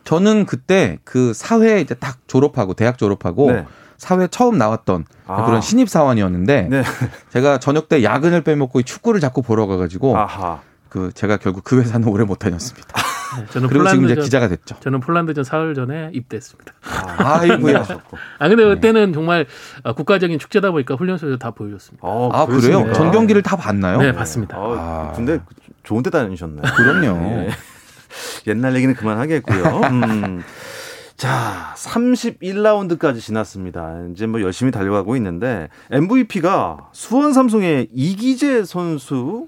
저는 0.05 0.45
그때 0.45 0.99
그 1.03 1.33
사회 1.33 1.81
이제 1.81 1.95
딱 1.95 2.19
졸업하고 2.27 2.73
대학 2.75 2.97
졸업하고 2.97 3.51
네. 3.51 3.65
사회 3.97 4.27
처음 4.27 4.57
나왔던 4.57 5.05
아. 5.25 5.45
그런 5.45 5.61
신입 5.61 5.89
사원이었는데 5.89 6.67
네. 6.69 6.83
제가 7.31 7.57
저녁 7.59 7.89
때 7.89 8.03
야근을 8.03 8.41
빼먹고 8.41 8.81
축구를 8.83 9.19
자꾸 9.19 9.41
보러 9.41 9.65
가가지고 9.67 10.15
아하. 10.17 10.59
그 10.89 11.11
제가 11.13 11.37
결국 11.37 11.63
그 11.63 11.79
회사는 11.81 12.07
오래 12.07 12.23
못 12.23 12.39
다녔습니다. 12.39 12.87
네, 13.39 13.45
저는 13.51 13.69
그리고 13.69 13.87
지금 13.87 14.05
이제 14.05 14.15
기자가 14.15 14.47
됐죠. 14.47 14.75
저는 14.79 14.99
폴란드전 14.99 15.43
사흘 15.43 15.73
전에 15.75 16.11
입대했습니다. 16.13 16.73
아, 16.83 17.39
아이고야. 17.39 17.83
아 18.39 18.49
근데 18.49 18.63
그때는 18.63 19.13
정말 19.13 19.45
어, 19.83 19.93
국가적인 19.93 20.39
축제다 20.39 20.71
보니까 20.71 20.95
훈련소에서 20.95 21.37
다 21.37 21.51
보여줬습니다. 21.51 22.07
아, 22.07 22.29
아 22.31 22.45
그래요? 22.45 22.91
전 22.93 23.11
경기를 23.11 23.41
다 23.41 23.55
봤나요? 23.55 23.99
네, 23.99 24.11
봤습니다. 24.11 24.57
아, 24.57 25.13
근데 25.15 25.39
좋은 25.83 26.03
데 26.03 26.09
다니셨네. 26.09 26.61
그럼요. 26.75 27.19
네. 27.19 27.49
옛날 28.47 28.75
얘기는 28.75 28.93
그만하겠고요. 28.95 29.63
음. 29.91 30.43
자, 31.17 31.73
31라운드까지 31.77 33.19
지났습니다. 33.21 34.05
이제 34.11 34.27
뭐 34.27 34.41
열심히 34.41 34.71
달려가고 34.71 35.15
있는데 35.15 35.69
MVP가 35.91 36.89
수원 36.91 37.31
삼성의 37.31 37.87
이기재 37.93 38.65
선수 38.65 39.47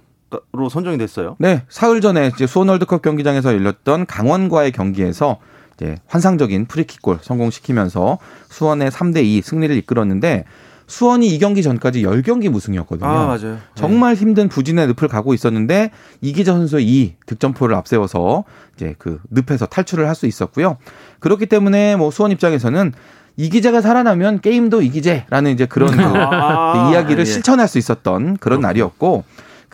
로 0.51 0.67
선정이 0.69 0.98
됐어요. 0.98 1.36
네, 1.39 1.63
사흘 1.69 2.01
전에 2.01 2.31
이제 2.34 2.48
수원 2.48 2.67
월드컵 2.69 3.01
경기장에서 3.01 3.53
열렸던 3.53 4.05
강원과의 4.07 4.74
경기에서 4.74 5.38
이제 5.75 5.96
환상적인 6.07 6.65
프리킥골 6.65 7.19
성공시키면서 7.22 8.17
수원의 8.50 8.91
3대 8.91 9.24
2 9.24 9.41
승리를 9.41 9.75
이끌었는데 9.77 10.43
수원이 10.88 11.27
이 11.27 11.38
경기 11.39 11.63
전까지 11.63 12.03
10경기 12.03 12.50
무승이었거든요. 12.50 13.10
아, 13.10 13.25
맞아요. 13.25 13.57
정말 13.75 14.15
네. 14.15 14.22
힘든 14.22 14.48
부진의 14.50 14.88
늪을 14.88 15.07
가고 15.10 15.34
있었는데 15.34 15.91
이기자 16.22 16.53
선수의 16.53 16.86
이 16.88 17.15
득점포를 17.25 17.75
앞세워서 17.75 18.46
이제 18.75 18.96
그 18.98 19.19
늪에서 19.29 19.65
탈출을 19.65 20.07
할 20.07 20.15
수 20.15 20.25
있었고요. 20.27 20.77
그렇기 21.19 21.46
때문에 21.46 21.96
뭐 21.96 22.10
수원 22.10 22.31
입장에서는 22.31 22.93
이기자가 23.36 23.81
살아나면 23.81 24.39
게임도 24.41 24.81
이기재라는 24.81 25.51
이제 25.51 25.65
그런 25.67 25.91
그 25.91 26.01
아, 26.03 26.89
이야기를 26.91 27.22
예. 27.22 27.25
실천할 27.25 27.67
수 27.67 27.77
있었던 27.77 28.38
그런 28.38 28.62
날이었고 28.62 29.25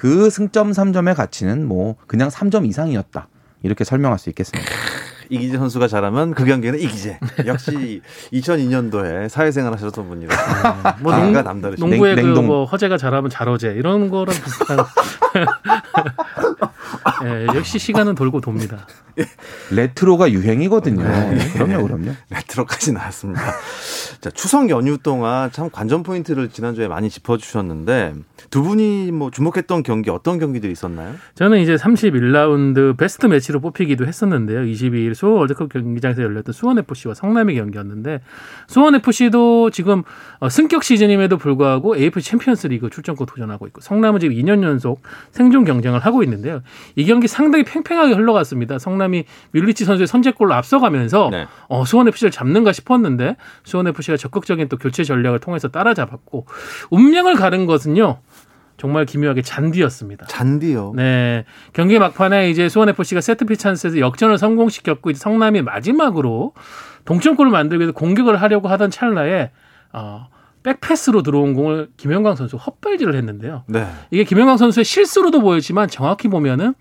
그 0.03 0.29
승점 0.29 0.71
3점의 0.71 1.15
가치는 1.15 1.65
뭐 1.65 1.95
그냥 2.07 2.27
3점 2.27 2.67
이상이었다. 2.67 3.29
이렇게 3.61 3.85
설명할 3.85 4.19
수 4.19 4.27
있겠습니다. 4.31 4.69
이기재 5.29 5.57
선수가 5.57 5.87
잘하면 5.87 6.33
그 6.33 6.43
경기는 6.43 6.77
이기재. 6.77 7.19
역시 7.47 8.01
2002년도에 8.33 9.29
사회생활 9.29 9.71
하셨던 9.71 10.09
분이라. 10.09 10.35
네. 10.35 10.93
뭐 10.99 11.15
농, 11.15 11.31
남다르시 11.31 11.79
농구에 11.79 12.15
냉, 12.15 12.33
그뭐 12.33 12.65
허재가 12.65 12.97
잘하면 12.97 13.29
잘허재 13.29 13.75
이런 13.77 14.09
거랑 14.09 14.35
비슷한. 14.43 14.79
네, 17.23 17.45
역시 17.55 17.79
시간은 17.79 18.15
돌고 18.15 18.41
돕니다. 18.41 18.87
레트로가 19.71 20.31
유행이거든요. 20.31 21.03
네. 21.03 21.51
그럼요, 21.53 21.83
그럼요. 21.85 22.11
레트로까지 22.29 22.93
나왔습니다. 22.93 23.41
자, 24.21 24.29
추석 24.31 24.69
연휴 24.69 24.97
동안 24.97 25.51
참 25.51 25.69
관전 25.69 26.03
포인트를 26.03 26.49
지난주에 26.49 26.87
많이 26.87 27.09
짚어주셨는데 27.09 28.13
두 28.49 28.63
분이 28.63 29.11
뭐 29.11 29.31
주목했던 29.31 29.83
경기 29.83 30.09
어떤 30.09 30.39
경기들이 30.39 30.71
있었나요? 30.71 31.15
저는 31.35 31.59
이제 31.59 31.75
31라운드 31.75 32.97
베스트 32.97 33.25
매치로 33.25 33.59
뽑히기도 33.59 34.05
했었는데요. 34.05 34.61
22일 34.61 35.13
수원 35.13 35.37
월드컵 35.37 35.69
경기장에서 35.69 36.21
열렸던 36.23 36.53
수원FC와 36.53 37.13
성남의 37.15 37.55
경기였는데 37.55 38.21
수원FC도 38.67 39.71
지금 39.71 40.03
어, 40.39 40.49
승격 40.49 40.83
시즌임에도 40.83 41.37
불구하고 41.37 41.97
AFC 41.97 42.31
챔피언스 42.31 42.67
리그 42.67 42.89
출전권 42.89 43.27
도전하고 43.27 43.67
있고 43.67 43.81
성남은 43.81 44.19
지금 44.19 44.35
2년 44.35 44.63
연속 44.63 45.01
생존 45.31 45.65
경쟁을 45.65 45.99
하고 45.99 46.23
있는데요. 46.23 46.61
이 46.95 47.05
경기 47.13 47.27
상당히 47.27 47.63
팽팽하게 47.63 48.13
흘러갔습니다. 48.13 48.79
성남이 48.79 49.25
뮬리치 49.51 49.85
선수의 49.85 50.07
선제골로 50.07 50.51
앞서가면서 50.55 51.29
네. 51.31 51.45
어, 51.69 51.85
수원FC를 51.85 52.31
잡는가 52.31 52.73
싶었는데 52.73 53.37
수원FC가 53.63 54.17
적극적인 54.17 54.67
또 54.67 54.77
교체 54.77 55.03
전략을 55.03 55.37
통해서 55.39 55.67
따라잡았고 55.67 56.47
운명을 56.89 57.35
가른 57.35 57.67
것은요. 57.67 58.17
정말 58.77 59.05
기묘하게 59.05 59.43
잔디였습니다. 59.43 60.25
잔디요? 60.25 60.93
네. 60.95 61.45
경기 61.73 61.99
막판에 61.99 62.49
이제 62.49 62.67
수원FC가 62.67 63.21
세트피스 63.21 63.57
찬스에서 63.57 63.99
역전을 63.99 64.39
성공시켰고 64.39 65.11
이제 65.11 65.19
성남이 65.19 65.61
마지막으로 65.61 66.53
동점골을 67.05 67.51
만들기 67.51 67.81
위해서 67.81 67.93
공격을 67.93 68.41
하려고 68.41 68.69
하던 68.69 68.89
찰나에 68.89 69.51
어, 69.93 70.27
백패스로 70.63 71.21
들어온 71.21 71.53
공을 71.53 71.89
김영광 71.95 72.35
선수 72.35 72.57
헛발질을 72.57 73.13
했는데요. 73.15 73.65
네. 73.67 73.85
이게 74.09 74.23
김영광 74.23 74.57
선수의 74.57 74.83
실수로도 74.83 75.41
보였지만 75.41 75.87
정확히 75.89 76.27
보면은 76.27 76.73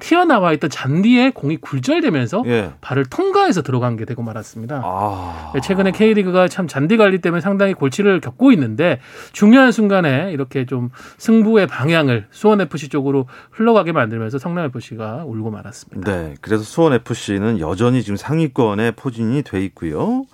튀어나와 0.00 0.52
있던 0.54 0.70
잔디에 0.70 1.30
공이 1.30 1.58
굴절되면서 1.58 2.42
예. 2.46 2.72
발을 2.80 3.04
통과해서 3.06 3.62
들어간 3.62 3.96
게 3.96 4.04
되고 4.04 4.22
말았습니다. 4.22 4.82
아. 4.84 5.52
최근에 5.62 5.92
K리그가 5.92 6.48
참 6.48 6.66
잔디 6.66 6.96
관리 6.96 7.20
때문에 7.20 7.40
상당히 7.40 7.74
골치를 7.74 8.20
겪고 8.20 8.52
있는데 8.52 9.00
중요한 9.32 9.72
순간에 9.72 10.32
이렇게 10.32 10.66
좀 10.66 10.90
승부의 11.18 11.66
방향을 11.66 12.26
수원 12.30 12.60
FC 12.60 12.88
쪽으로 12.88 13.26
흘러가게 13.50 13.92
만들면서 13.92 14.38
성남 14.38 14.64
FC가 14.66 15.24
울고 15.26 15.50
말았습니다. 15.50 16.10
네, 16.10 16.34
그래서 16.40 16.64
수원 16.64 16.92
FC는 16.94 17.60
여전히 17.60 18.02
지금 18.02 18.16
상위권에 18.16 18.92
포진이 18.92 19.42
돼 19.42 19.62
있고요. 19.66 20.24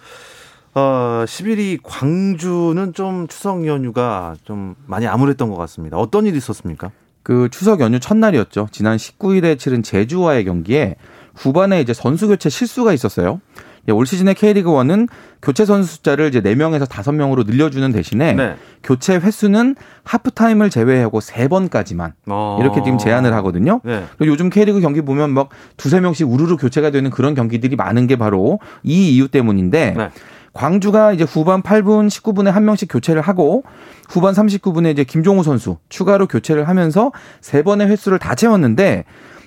어, 0.75 1.25
11위 1.26 1.80
광주는 1.82 2.92
좀 2.92 3.26
추석 3.28 3.66
연휴가 3.66 4.35
좀 4.44 4.75
많이 4.87 5.06
암울했던 5.06 5.49
것 5.49 5.56
같습니다. 5.56 5.96
어떤 5.96 6.26
일이 6.26 6.37
있었습니까? 6.37 6.90
그 7.26 7.49
추석 7.50 7.80
연휴 7.80 7.99
첫날이었죠. 7.99 8.68
지난 8.71 8.97
19일에 8.99 9.59
치른 9.59 9.83
제주와의 9.83 10.45
경기에 10.45 10.95
후반에 11.35 11.80
이제 11.80 11.92
선수 11.92 12.28
교체 12.28 12.49
실수가 12.49 12.92
있었어요. 12.92 13.40
예, 13.88 13.92
올 13.92 14.06
시즌의 14.06 14.37
K리그 14.37 14.71
1은 14.71 15.09
교체 15.42 15.64
선수 15.64 15.92
숫자를 15.97 16.28
이제 16.28 16.40
4명에서 16.40 16.87
5명으로 16.87 17.45
늘려주는 17.45 17.90
대신에 17.90 18.33
네. 18.35 18.54
교체 18.85 19.16
횟수는 19.16 19.75
하프타임을 20.04 20.71
제외하고 20.71 21.18
3번까지만 21.18 22.12
어. 22.28 22.59
이렇게 22.61 22.80
지금 22.85 22.97
제한을 22.97 23.35
하거든요. 23.35 23.80
네. 23.83 24.04
그리고 24.18 24.33
요즘 24.33 24.49
K리그 24.49 24.80
경기 24.80 25.02
보면 25.02 25.30
막 25.30 25.49
두세 25.76 25.99
명씩 25.99 26.30
우르르 26.30 26.56
교체가 26.56 26.90
되는 26.90 27.11
그런 27.11 27.35
경기들이 27.35 27.75
많은 27.75 28.06
게 28.06 28.14
바로 28.14 28.61
이 28.85 29.16
이유 29.16 29.26
때문인데 29.26 29.95
네. 29.97 30.11
광주가 30.56 31.12
이제 31.12 31.22
후반 31.25 31.62
8분 31.62 32.08
19분에 32.08 32.46
한 32.50 32.64
명씩 32.64 32.88
교체를 32.90 33.20
하고 33.20 33.62
후반 34.08 34.32
39분에 34.32 34.90
이제 34.90 35.04
김종우 35.04 35.42
선수 35.42 35.76
추가로 35.90 36.26
교체를 36.26 36.66
하면서 36.66 37.12
세 37.42 37.62
번의 37.62 37.88
횟수를 37.88 38.18
다 38.18 38.34
채웠는데 38.34 39.04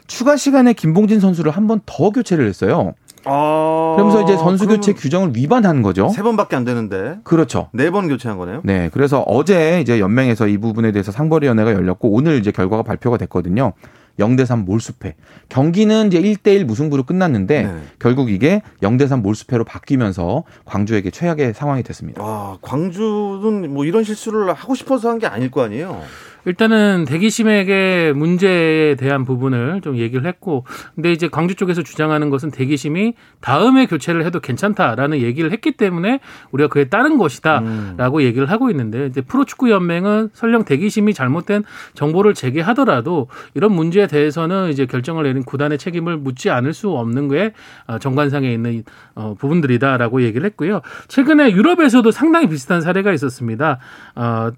추가 0.08 0.38
시간에 0.38 0.74
김봉진 0.74 1.20
선수를 1.20 1.52
한 1.52 1.68
번 1.68 1.82
더 1.86 2.12
교체를 2.12 2.48
했어요. 2.48 2.94
아, 3.26 3.94
그러면서 3.98 4.22
이제 4.24 4.38
선수 4.38 4.66
교체 4.68 4.94
규정을 4.94 5.32
위반한 5.36 5.82
거죠. 5.82 6.10
세 6.10 6.22
번밖에 6.24 6.56
안 6.56 6.64
되는데. 6.64 7.18
그렇죠. 7.24 7.70
네 7.74 7.90
번 7.92 8.08
교체한 8.08 8.38
거네요. 8.38 8.62
네. 8.64 8.90
그래서 8.94 9.22
어제 9.28 9.82
이제 9.82 10.00
연맹에서 10.00 10.48
이 10.48 10.58
부분에 10.58 10.92
대해서 10.92 11.12
상벌위원회가 11.12 11.74
열렸고 11.74 12.10
오늘 12.12 12.38
이제 12.38 12.52
결과가 12.52 12.84
발표가 12.84 13.18
됐거든요. 13.18 13.74
0대3 14.20 14.66
몰수패. 14.66 15.16
경기는 15.50 16.08
이제 16.08 16.22
1대1 16.22 16.66
무승부로 16.66 17.04
끝났는데 17.04 17.64
네. 17.64 17.82
결국 18.00 18.30
이게 18.30 18.62
0대3 18.82 19.22
몰수패로 19.22 19.64
바뀌면서 19.64 20.44
광주에게 20.66 21.10
최악의 21.10 21.54
상황이 21.54 21.82
됐습니다. 21.84 22.22
아, 22.24 22.58
광주는 22.62 23.74
뭐 23.74 23.86
이런 23.86 24.04
실수를 24.04 24.54
하고 24.54 24.76
싶어서 24.76 25.10
한 25.10 25.20
게 25.20 25.28
아닐 25.28 25.50
거 25.52 25.64
아니에요. 25.64 26.02
일단은 26.46 27.06
대기심에게 27.06 28.14
문제에 28.16 28.96
대한 28.96 29.26
부분을 29.26 29.82
좀 29.82 29.98
얘기를 29.98 30.26
했고, 30.26 30.66
근데 30.96 31.12
이제 31.12 31.28
광주 31.28 31.56
쪽에서 31.56 31.84
주장하는 31.84 32.30
것은 32.30 32.52
대기심이 32.52 33.14
다음에 33.42 33.86
교체를 33.86 34.26
해도 34.26 34.40
괜찮다라는 34.40 35.20
얘기를 35.20 35.52
했기 35.52 35.74
때문에 35.74 36.20
우리가 36.52 36.70
그에 36.70 36.86
따른 36.86 37.18
것이다라고 37.18 38.18
음. 38.18 38.22
얘기를 38.22 38.50
하고 38.50 38.70
있는데 38.72 39.08
이제 39.08 39.22
프로축구 39.22 39.70
연맹은 39.70 40.30
설령 40.34 40.66
대기심이 40.66 41.14
잘못된 41.14 41.64
정보를 41.94 42.34
제기하더라도 42.34 43.28
이런 43.54 43.74
문제에 43.74 44.08
대해서는 44.08 44.70
이제 44.70 44.86
결정을 44.86 45.24
내린 45.24 45.44
구단의 45.44 45.78
책임을 45.78 46.18
묻지 46.18 46.50
않을 46.50 46.74
수 46.74 46.92
없는 46.92 47.30
게 47.30 47.54
어, 47.88 48.00
정관상에 48.00 48.52
있는 48.52 48.84
어, 49.16 49.36
부분들이다라고 49.38 50.24
얘기를 50.24 50.46
했고요. 50.46 50.82
최근에 51.08 51.52
유럽에서도 51.52 52.10
상당히 52.12 52.48
비슷한 52.48 52.82
사례가 52.82 53.14
있었습니다. 53.14 53.80
어, 54.16 54.52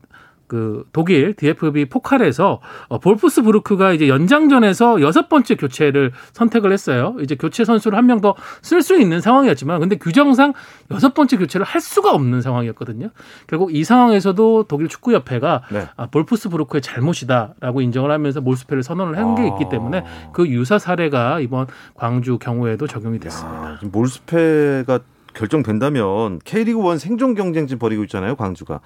그 0.51 0.83
독일 0.91 1.33
DFB 1.33 1.85
포칼에서 1.85 2.59
어, 2.89 2.99
볼프스부르크가 2.99 3.93
이제 3.93 4.09
연장전에서 4.09 4.99
여섯 4.99 5.29
번째 5.29 5.55
교체를 5.55 6.11
선택을 6.33 6.73
했어요. 6.73 7.15
이제 7.21 7.35
교체 7.35 7.63
선수를 7.63 7.97
한 7.97 8.05
명 8.05 8.19
더 8.19 8.35
쓸 8.61 8.81
수 8.81 8.99
있는 8.99 9.21
상황이었지만 9.21 9.79
근데 9.79 9.95
규정상 9.95 10.51
여섯 10.91 11.13
번째 11.13 11.37
교체를 11.37 11.65
할 11.65 11.79
수가 11.79 12.11
없는 12.13 12.41
상황이었거든요. 12.41 13.11
결국 13.47 13.73
이 13.73 13.85
상황에서도 13.85 14.65
독일 14.67 14.89
축구 14.89 15.13
협회가 15.13 15.61
네. 15.71 15.87
아, 15.95 16.07
볼프스부르크의 16.07 16.81
잘못이다라고 16.81 17.79
인정을 17.81 18.11
하면서 18.11 18.41
몰수패를 18.41 18.83
선언을 18.83 19.17
한 19.17 19.35
게 19.35 19.47
있기 19.47 19.69
때문에 19.69 19.99
아. 19.99 20.31
그 20.33 20.45
유사 20.49 20.77
사례가 20.77 21.39
이번 21.39 21.67
광주 21.95 22.37
경우에도 22.37 22.85
적용이 22.87 23.19
됐습니다. 23.19 23.71
야, 23.73 23.79
몰수패가 23.89 24.99
결정된다면 25.33 26.39
K리그 26.43 26.91
1 26.91 26.99
생존 26.99 27.35
경쟁 27.35 27.67
지 27.67 27.77
벌이고 27.77 28.03
있잖아요, 28.03 28.35
광주가. 28.35 28.81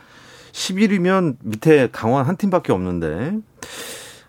10일이면 0.56 1.36
밑에 1.44 1.90
강원 1.92 2.26
한 2.26 2.38
팀밖에 2.38 2.72
없는데 2.72 3.34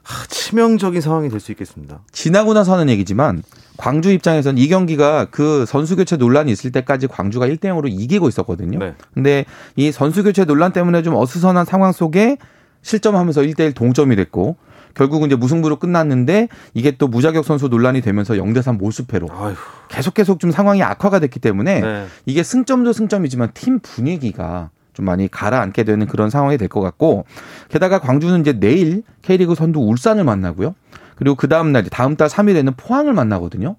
하, 0.03 0.27
치명적인 0.27 1.01
상황이 1.01 1.29
될 1.29 1.41
수 1.41 1.53
있겠습니다. 1.53 2.01
지나고 2.13 2.53
나서 2.53 2.73
하는 2.75 2.89
얘기지만 2.89 3.43
광주 3.77 4.11
입장에서는 4.11 4.59
이 4.61 4.69
경기가 4.69 5.27
그 5.31 5.65
선수 5.67 5.95
교체 5.97 6.17
논란이 6.17 6.51
있을 6.51 6.73
때까지 6.73 7.07
광주가 7.07 7.47
1대 7.47 7.67
0으로 7.67 7.89
이기고 7.89 8.29
있었거든요. 8.29 8.79
네. 8.79 8.95
근데 9.15 9.45
이 9.77 9.93
선수 9.93 10.23
교체 10.25 10.45
논란 10.45 10.73
때문에 10.73 11.03
좀 11.03 11.15
어수선한 11.15 11.65
상황 11.65 11.93
속에 11.93 12.39
실점하면서 12.83 13.43
1대 13.43 13.61
1 13.61 13.73
동점이 13.75 14.17
됐고 14.17 14.57
결국은 14.95 15.27
이제 15.27 15.37
무승부로 15.37 15.77
끝났는데 15.79 16.49
이게 16.75 16.93
또 16.93 17.07
무자격 17.07 17.45
선수 17.45 17.69
논란이 17.69 18.01
되면서 18.01 18.35
0대 18.35 18.63
3 18.63 18.79
몰수패로. 18.79 19.29
계속 19.89 20.15
계속 20.15 20.41
좀 20.41 20.51
상황이 20.51 20.83
악화가 20.83 21.19
됐기 21.19 21.39
때문에 21.39 21.81
네. 21.81 22.07
이게 22.25 22.43
승점도 22.43 22.93
승점이지만 22.95 23.51
팀 23.55 23.79
분위기가 23.81 24.71
좀 24.97 25.05
많이 25.05 25.29
가라앉게 25.29 25.85
되는 25.85 26.07
그런 26.07 26.31
상황이 26.31 26.57
될 26.59 26.67
것 26.69 26.81
같고 26.81 27.27
게다가 27.69 28.01
광주는 28.01 28.41
이제 28.41 28.53
내일 28.59 29.03
K리그 29.23 29.55
선두 29.55 29.79
울산을 29.81 30.25
만나고요. 30.25 30.75
그리고 31.15 31.37
그 31.37 31.49
다음 31.49 31.71
날 31.73 31.85
다음 31.85 32.17
달 32.17 32.29
3일에는 32.29 32.75
포항을 32.77 33.13
만나거든요. 33.13 33.77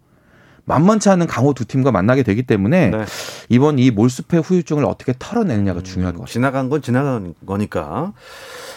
만만치 0.66 1.10
않은 1.10 1.28
강호 1.28 1.54
두 1.54 1.66
팀과 1.66 1.92
만나게 1.92 2.24
되기 2.24 2.44
때문에 2.44 2.90
네. 2.90 3.06
이번 3.50 3.80
이 3.80 3.90
몰수패 3.90 4.38
후유증을 4.38 4.84
어떻게 4.86 5.14
털어내느냐가 5.18 5.80
음, 5.80 5.84
중요할 5.84 6.14
것 6.14 6.20
같아요. 6.20 6.32
지나간 6.32 6.70
건 6.70 6.82
지나간 6.82 7.34
거니까. 7.46 8.14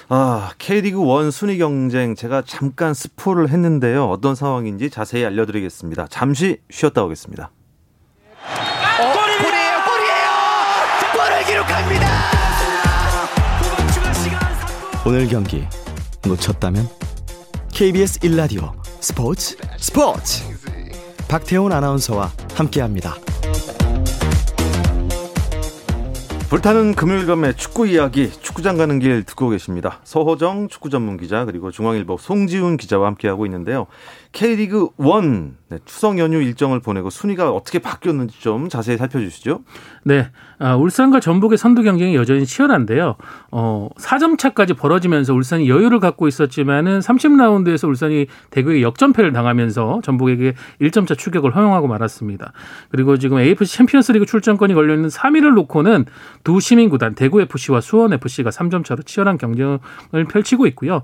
아, 0.09 0.51
K리그 0.59 1.05
원 1.05 1.31
순위 1.33 1.59
경쟁 1.59 2.15
제가 2.15 2.43
잠깐 2.47 2.95
스포를 2.95 3.49
했는데요. 3.49 4.05
어떤 4.09 4.35
상황인지 4.35 4.89
자세히 4.91 5.25
알려드리겠습니다. 5.25 6.07
잠시 6.11 6.59
쉬었다 6.71 7.03
오겠습니다. 7.05 7.51
오늘 15.11 15.27
경기 15.27 15.65
놓쳤다면 16.25 16.87
KBS 17.73 18.21
1라디오 18.21 18.73
스포츠 18.85 19.57
스포츠 19.77 20.45
박태훈 21.29 21.73
아나운서와 21.73 22.31
함께합니다. 22.55 23.17
불타는 26.49 26.95
금요일 26.95 27.27
밤의 27.27 27.57
축구 27.57 27.89
이야기 27.89 28.31
축구장 28.31 28.77
가는 28.77 29.01
길 29.01 29.25
듣고 29.25 29.49
계십니다. 29.49 29.99
서호정 30.05 30.69
축구 30.69 30.91
전문 30.91 31.17
기자 31.17 31.45
그리고 31.45 31.73
중앙일보 31.73 32.19
송지훈 32.19 32.77
기자와 32.77 33.09
함께하고 33.09 33.47
있는데요. 33.47 33.89
K리그 34.33 34.91
1 34.99 35.61
네, 35.71 35.79
추석 35.85 36.19
연휴 36.19 36.43
일정을 36.43 36.81
보내고 36.81 37.11
순위가 37.11 37.53
어떻게 37.53 37.79
바뀌었는지 37.79 38.41
좀 38.41 38.69
자세히 38.69 38.97
살펴주시죠. 38.97 39.61
네, 40.03 40.29
아, 40.59 40.75
울산과 40.75 41.21
전북의 41.21 41.59
선두 41.59 41.85
경쟁이 41.85 42.17
여전히 42.17 42.45
치열한데요. 42.45 43.15
어, 43.53 43.89
4점 43.97 44.37
차까지 44.37 44.75
벌어지면서 44.75 45.33
울산이 45.33 45.69
여유를 45.69 46.01
갖고 46.01 46.27
있었지만은 46.27 46.99
30라운드에서 46.99 47.87
울산이 47.89 48.27
대구에 48.51 48.83
역전패를 48.83 49.33
당하면서 49.33 50.01
전북에게 50.03 50.55
1점 50.81 51.07
차 51.07 51.15
추격을 51.15 51.55
허용하고 51.55 51.87
말았습니다. 51.87 52.53
그리고 52.91 53.17
지금 53.17 53.39
AFC 53.39 53.77
챔피언스리그 53.77 54.27
출전권이 54.27 54.75
걸려 54.75 54.95
있는 54.95 55.09
3위를 55.09 55.55
놓고는 55.55 56.07
두 56.43 56.59
시민 56.59 56.89
구단 56.89 57.15
대구 57.15 57.41
FC와 57.43 57.81
수원 57.81 58.13
FC가 58.13 58.51
3점 58.51 58.85
차로 58.85 59.05
치열한 59.05 59.39
경쟁을 59.39 59.79
펼치고 60.29 60.67
있고요. 60.69 61.03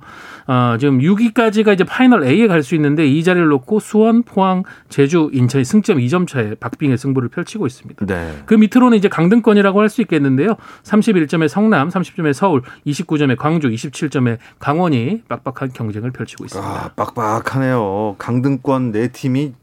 어, 0.49 0.77
지금 0.81 0.99
6위까지가 0.99 1.73
이제 1.75 1.85
파이널 1.85 2.25
A에 2.25 2.49
갈 2.49 2.67
수 2.67 2.75
있는데 2.75 3.07
이 3.17 3.25
자리를 3.25 3.49
놓고 3.49 3.81
수원, 3.81 4.23
포항, 4.23 4.63
제주, 4.89 5.31
인천이 5.33 5.65
승점 5.65 5.99
2점 5.99 6.29
차에 6.29 6.55
박빙의 6.57 6.99
승부를 6.99 7.31
펼치고 7.31 7.67
있습니다. 7.67 8.05
네. 8.07 8.43
그 8.45 8.55
밑으로는 8.55 8.99
이제 8.99 9.09
강등권이라고 9.09 9.81
할 9.81 9.87
수 9.87 10.03
있겠는데요. 10.03 10.57
31점의 10.83 11.47
성남, 11.49 11.89
30점의 11.91 12.33
서울, 12.33 12.63
29점의 12.87 13.37
광주, 13.37 13.69
27점의 13.69 14.39
강원이 14.59 15.23
빡빡한 15.29 15.73
경쟁을 15.73 16.11
펼치고 16.11 16.45
있습니다. 16.45 16.69
아, 16.69 16.89
빡빡하네요. 16.97 18.17
강등권 18.19 18.91
네 18.91 19.09
팀이 19.09 19.55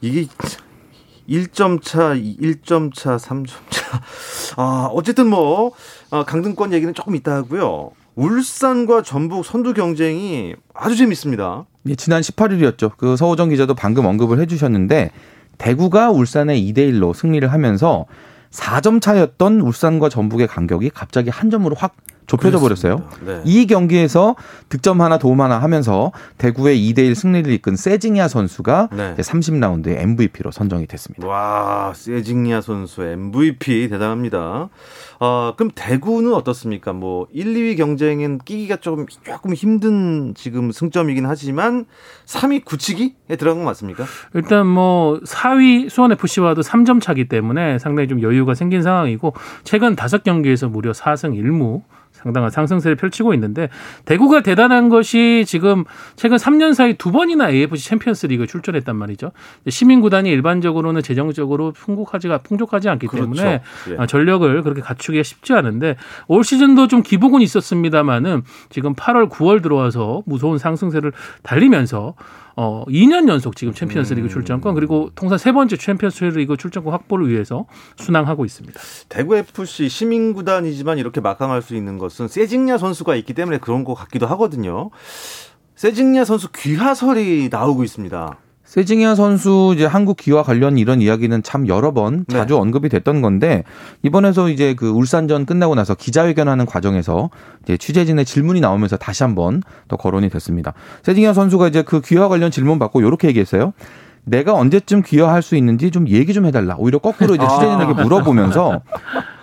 이게 0.00 0.26
1점 1.28 1.82
차, 1.82 2.14
1점 2.14 2.94
차, 2.94 3.16
3점 3.16 3.46
차. 3.70 4.00
아, 4.56 4.88
어쨌든 4.90 5.28
뭐 5.28 5.72
아, 6.10 6.24
강등권 6.24 6.72
얘기는 6.72 6.92
조금 6.94 7.14
있다 7.14 7.34
하고요. 7.36 7.90
울산과 8.14 9.02
전북 9.02 9.44
선두 9.44 9.72
경쟁이 9.72 10.54
아주 10.74 10.96
재밌습니다. 10.96 11.64
예, 11.88 11.94
지난 11.94 12.20
18일이었죠. 12.20 12.92
그 12.96 13.16
서호정 13.16 13.48
기자도 13.48 13.74
방금 13.74 14.06
언급을 14.06 14.40
해주셨는데 14.40 15.10
대구가 15.58 16.10
울산에 16.10 16.60
2대 16.60 16.78
1로 16.78 17.14
승리를 17.14 17.50
하면서 17.50 18.06
4점 18.50 19.00
차였던 19.00 19.60
울산과 19.60 20.08
전북의 20.08 20.46
간격이 20.46 20.90
갑자기 20.90 21.30
한 21.30 21.50
점으로 21.50 21.74
확 21.74 21.96
좁혀져 22.32 22.58
버렸어요. 22.58 23.02
네. 23.20 23.42
이 23.44 23.66
경기에서 23.66 24.36
득점 24.70 25.02
하나 25.02 25.18
도움 25.18 25.42
하나 25.42 25.58
하면서 25.58 26.12
대구의 26.38 26.78
2대1 26.78 27.14
승리를 27.14 27.52
이끈 27.52 27.76
세징야 27.76 28.26
선수가 28.28 28.88
네. 28.92 29.14
30라운드의 29.16 29.98
MVP로 29.98 30.50
선정이 30.50 30.86
됐습니다. 30.86 31.26
와, 31.26 31.92
세징야 31.94 32.62
선수 32.62 33.02
MVP 33.02 33.88
대단합니다. 33.90 34.70
어, 35.20 35.54
그럼 35.56 35.70
대구는 35.74 36.32
어떻습니까? 36.32 36.94
뭐 36.94 37.26
1, 37.32 37.52
2위 37.52 37.76
경쟁은 37.76 38.38
끼기가 38.38 38.76
조금 38.76 39.06
조금 39.06 39.52
힘든 39.52 40.34
지금 40.34 40.72
승점이긴 40.72 41.26
하지만 41.26 41.84
3위 42.26 42.64
굳히기에 42.64 43.36
들어간 43.38 43.58
건 43.58 43.66
맞습니까? 43.66 44.04
일단 44.34 44.66
뭐 44.66 45.20
4위 45.20 45.90
수원 45.90 46.12
FC와도 46.12 46.62
3점 46.62 47.02
차기 47.02 47.28
때문에 47.28 47.78
상당히 47.78 48.08
좀 48.08 48.22
여유가 48.22 48.54
생긴 48.54 48.82
상황이고 48.82 49.34
최근 49.64 49.96
5경기에서 49.96 50.70
무려 50.70 50.92
4승 50.92 51.34
1무 51.38 51.82
상당한 52.22 52.50
상승세를 52.50 52.96
펼치고 52.96 53.34
있는데 53.34 53.68
대구가 54.04 54.42
대단한 54.42 54.88
것이 54.88 55.44
지금 55.46 55.84
최근 56.16 56.36
3년 56.36 56.74
사이 56.74 56.94
두 56.94 57.12
번이나 57.12 57.50
AFC 57.50 57.84
챔피언스 57.84 58.26
리그 58.26 58.46
출전했단 58.46 58.96
말이죠. 58.96 59.32
시민 59.68 60.00
구단이 60.00 60.30
일반적으로는 60.30 61.02
재정적으로 61.02 61.72
풍족하지가 61.72 62.38
풍족하지 62.38 62.88
않기 62.88 63.06
그렇죠. 63.06 63.32
때문에 63.32 63.62
예. 63.90 63.96
아, 63.98 64.06
전력을 64.06 64.62
그렇게 64.62 64.80
갖추기가 64.80 65.22
쉽지 65.22 65.52
않은데 65.52 65.96
올 66.28 66.44
시즌도 66.44 66.88
좀 66.88 67.02
기복은 67.02 67.42
있었습니다만은 67.42 68.42
지금 68.70 68.94
8월 68.94 69.28
9월 69.28 69.62
들어와서 69.62 70.22
무서운 70.26 70.58
상승세를 70.58 71.12
달리면서 71.42 72.14
어 72.56 72.84
2년 72.86 73.28
연속 73.28 73.56
지금 73.56 73.72
챔피언스리그 73.72 74.26
음. 74.26 74.30
출전권 74.30 74.74
그리고 74.74 75.10
통산 75.14 75.38
세 75.38 75.52
번째 75.52 75.76
챔피언스리그 75.76 76.56
출전권 76.56 76.92
확보를 76.92 77.28
위해서 77.28 77.66
순항하고 77.96 78.44
있습니다. 78.44 78.78
대구 79.08 79.36
FC 79.36 79.88
시민 79.88 80.34
구단이지만 80.34 80.98
이렇게 80.98 81.20
막강할 81.20 81.62
수 81.62 81.74
있는 81.74 81.98
것은 81.98 82.28
세징야 82.28 82.78
선수가 82.78 83.16
있기 83.16 83.34
때문에 83.34 83.58
그런 83.58 83.84
것 83.84 83.94
같기도 83.94 84.26
하거든요. 84.28 84.90
세징야 85.76 86.24
선수 86.24 86.52
귀하설이 86.52 87.48
나오고 87.50 87.82
있습니다. 87.82 88.38
세징야 88.72 89.14
선수 89.14 89.74
이제 89.76 89.84
한국 89.84 90.16
기와 90.16 90.42
관련 90.42 90.78
이런 90.78 91.02
이야기는 91.02 91.42
참 91.42 91.68
여러 91.68 91.92
번 91.92 92.24
네. 92.26 92.38
자주 92.38 92.54
네. 92.54 92.60
언급이 92.60 92.88
됐던 92.88 93.20
건데 93.20 93.64
이번에서 94.00 94.48
이제 94.48 94.72
그 94.72 94.88
울산전 94.88 95.44
끝나고 95.44 95.74
나서 95.74 95.94
기자회견하는 95.94 96.64
과정에서 96.64 97.28
이제 97.62 97.76
취재진의 97.76 98.24
질문이 98.24 98.62
나오면서 98.62 98.96
다시 98.96 99.24
한번 99.24 99.62
더 99.88 99.98
거론이 99.98 100.30
됐습니다. 100.30 100.72
세징야 101.02 101.34
선수가 101.34 101.68
이제 101.68 101.82
그 101.82 102.00
기와 102.00 102.28
관련 102.28 102.50
질문 102.50 102.78
받고 102.78 103.02
이렇게 103.02 103.28
얘기했어요. 103.28 103.74
내가 104.24 104.54
언제쯤 104.54 105.02
귀화할 105.02 105.42
수 105.42 105.54
있는지 105.54 105.90
좀 105.90 106.08
얘기 106.08 106.32
좀 106.32 106.46
해달라. 106.46 106.74
오히려 106.78 106.98
거꾸로 106.98 107.34
이제 107.34 107.46
취재진에게 107.46 108.02
물어보면서 108.02 108.80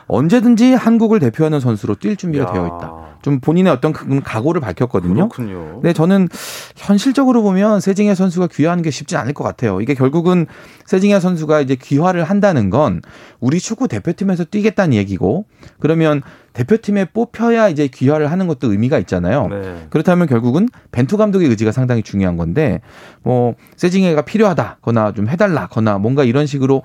언제든지 0.10 0.74
한국을 0.74 1.20
대표하는 1.20 1.60
선수로 1.60 1.96
뛸 1.96 2.18
준비가 2.18 2.46
야. 2.46 2.52
되어 2.52 2.66
있다. 2.66 3.10
좀 3.22 3.40
본인의 3.40 3.72
어떤 3.72 3.94
각오를 3.94 4.62
밝혔거든요. 4.62 5.30
그렇군요. 5.30 5.82
네, 5.84 5.94
저는 5.94 6.30
현실적으로 6.76 7.44
보면 7.44 7.80
세징야 7.80 8.16
선수가 8.16 8.48
귀화하는 8.48 8.82
게 8.82 8.92
쉽지 8.92 9.18
않을 9.18 9.34
것 9.34 9.44
같아요. 9.44 9.82
이게 9.82 9.94
결국은 9.94 10.48
세징야 10.86 11.20
선수가 11.20 11.62
이제 11.62 11.76
귀화를 11.76 12.24
한다는 12.24 12.70
건 12.70 13.02
우리 13.40 13.60
축구 13.60 13.88
대표팀에서 13.88 14.46
뛰겠다는 14.46 14.94
얘기고 14.96 15.46
그러면 15.80 16.22
대표팀에 16.54 17.06
뽑혀야 17.14 17.70
이제 17.70 17.88
귀화를 17.88 18.32
하는 18.32 18.48
것도 18.48 18.72
의미가 18.72 18.98
있잖아요. 19.00 19.48
네. 19.48 19.88
그렇다면 19.90 20.28
결국은 20.28 20.68
벤투 20.92 21.18
감독의 21.18 21.50
의지가 21.50 21.72
상당히 21.72 22.02
중요한 22.02 22.38
건데 22.38 22.82
뭐 23.22 23.54
세징야가 23.76 24.24
필요하다거나 24.24 25.14
좀 25.14 25.28
해달라거나 25.28 26.00
뭔가 26.00 26.24
이런 26.24 26.46
식으로 26.46 26.84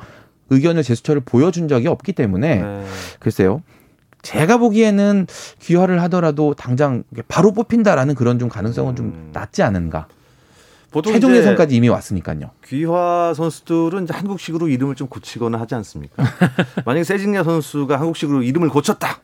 의견을 0.51 0.83
제스처를 0.83 1.23
보여준 1.25 1.69
적이 1.69 1.89
없기 1.89 2.13
때문에 2.13 2.57
네. 2.57 2.85
글쎄요. 3.19 3.63
제가 4.23 4.57
보기에는 4.57 5.27
귀화를 5.61 6.01
하더라도 6.03 6.55
당장 6.55 7.05
바로 7.29 7.53
뽑힌다라는 7.53 8.15
그런 8.15 8.39
좀 8.39 8.49
가능성은 8.49 8.97
좀 8.97 9.07
음. 9.07 9.31
낮지 9.33 9.63
않은가. 9.63 10.09
최종 11.05 11.35
예선까지 11.35 11.75
이미 11.75 11.89
왔으니까요. 11.89 12.51
귀화 12.67 13.35
선수들은 13.35 14.07
한국식으로 14.09 14.69
이름을 14.69 14.95
좀 14.95 15.09
고치거나 15.09 15.59
하지 15.59 15.75
않습니까? 15.75 16.23
만약에 16.87 17.05
세징야 17.05 17.43
선수가 17.43 17.99
한국식으로 17.99 18.43
이름을 18.43 18.69
고쳤다. 18.69 19.21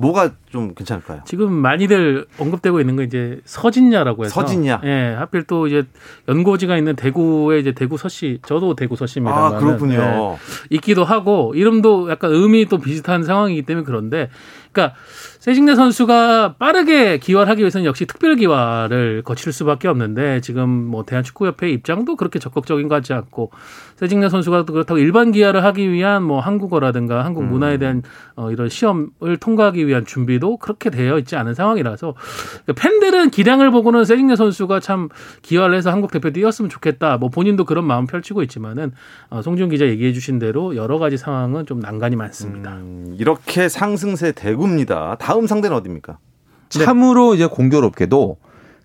뭐가 0.00 0.30
좀 0.48 0.74
괜찮을까요? 0.74 1.22
지금 1.24 1.52
많이들 1.52 2.26
언급되고 2.38 2.78
있는 2.78 2.94
건 2.94 3.04
이제 3.04 3.40
서진야라고 3.44 4.24
해서 4.24 4.40
서진야. 4.40 4.82
예, 4.84 5.14
하필 5.18 5.42
또 5.42 5.66
이제 5.66 5.82
연고지가 6.28 6.78
있는 6.78 6.94
대구에 6.94 7.58
이제 7.58 7.72
대구 7.72 7.98
서씨, 7.98 8.38
저도 8.46 8.76
대구 8.76 8.94
서씨입니다. 8.94 9.36
아, 9.36 9.58
그렇군요. 9.58 9.94
예, 10.00 10.36
있기도 10.70 11.04
하고 11.04 11.52
이름도 11.56 12.10
약간 12.10 12.30
의미 12.32 12.66
또 12.66 12.78
비슷한 12.78 13.24
상황이기 13.24 13.62
때문에 13.62 13.84
그런데 13.84 14.30
그러니까 14.78 14.94
세징네 15.40 15.74
선수가 15.74 16.54
빠르게 16.58 17.18
기화하기 17.18 17.60
위해서는 17.60 17.84
역시 17.84 18.06
특별 18.06 18.36
기화를 18.36 19.22
거칠 19.24 19.52
수밖에 19.52 19.88
없는데 19.88 20.40
지금 20.40 20.68
뭐 20.68 21.04
대한축구협회 21.04 21.70
입장도 21.70 22.16
그렇게 22.16 22.38
적극적인 22.38 22.86
것 22.86 22.94
같지 22.96 23.12
않고 23.12 23.50
세징네 23.96 24.28
선수가 24.28 24.64
그렇다고 24.64 24.98
일반 24.98 25.32
기화를 25.32 25.64
하기 25.64 25.90
위한 25.90 26.22
뭐 26.22 26.40
한국어라든가 26.40 27.24
한국 27.24 27.42
음. 27.42 27.50
문화에 27.50 27.78
대한 27.78 28.02
어 28.36 28.52
이런 28.52 28.68
시험을 28.68 29.38
통과하기 29.40 29.86
위한 29.86 30.06
준비도 30.06 30.58
그렇게 30.58 30.90
되어 30.90 31.18
있지 31.18 31.34
않은 31.34 31.54
상황이라서 31.54 32.14
팬들은 32.76 33.30
기량을 33.30 33.70
보고는 33.72 34.04
세징네 34.04 34.36
선수가 34.36 34.80
참 34.80 35.08
기화를 35.42 35.76
해서 35.76 35.90
한국 35.90 36.12
대표 36.12 36.30
뛰었으면 36.30 36.68
좋겠다. 36.68 37.16
뭐 37.16 37.28
본인도 37.28 37.64
그런 37.64 37.84
마음 37.84 38.06
펼치고 38.06 38.42
있지만은 38.42 38.92
어 39.30 39.42
송준 39.42 39.70
기자 39.70 39.86
얘기해 39.86 40.12
주신 40.12 40.38
대로 40.38 40.76
여러 40.76 40.98
가지 40.98 41.16
상황은 41.16 41.66
좀 41.66 41.80
난관이 41.80 42.14
많습니다. 42.16 42.74
음, 42.76 43.16
이렇게 43.18 43.68
상승세 43.68 44.32
대구 44.32 44.67
입니다. 44.68 45.16
다음 45.18 45.46
상대는 45.46 45.76
어디입니까? 45.76 46.18
참으로 46.68 47.34
이제 47.34 47.46
공교롭게도 47.46 48.36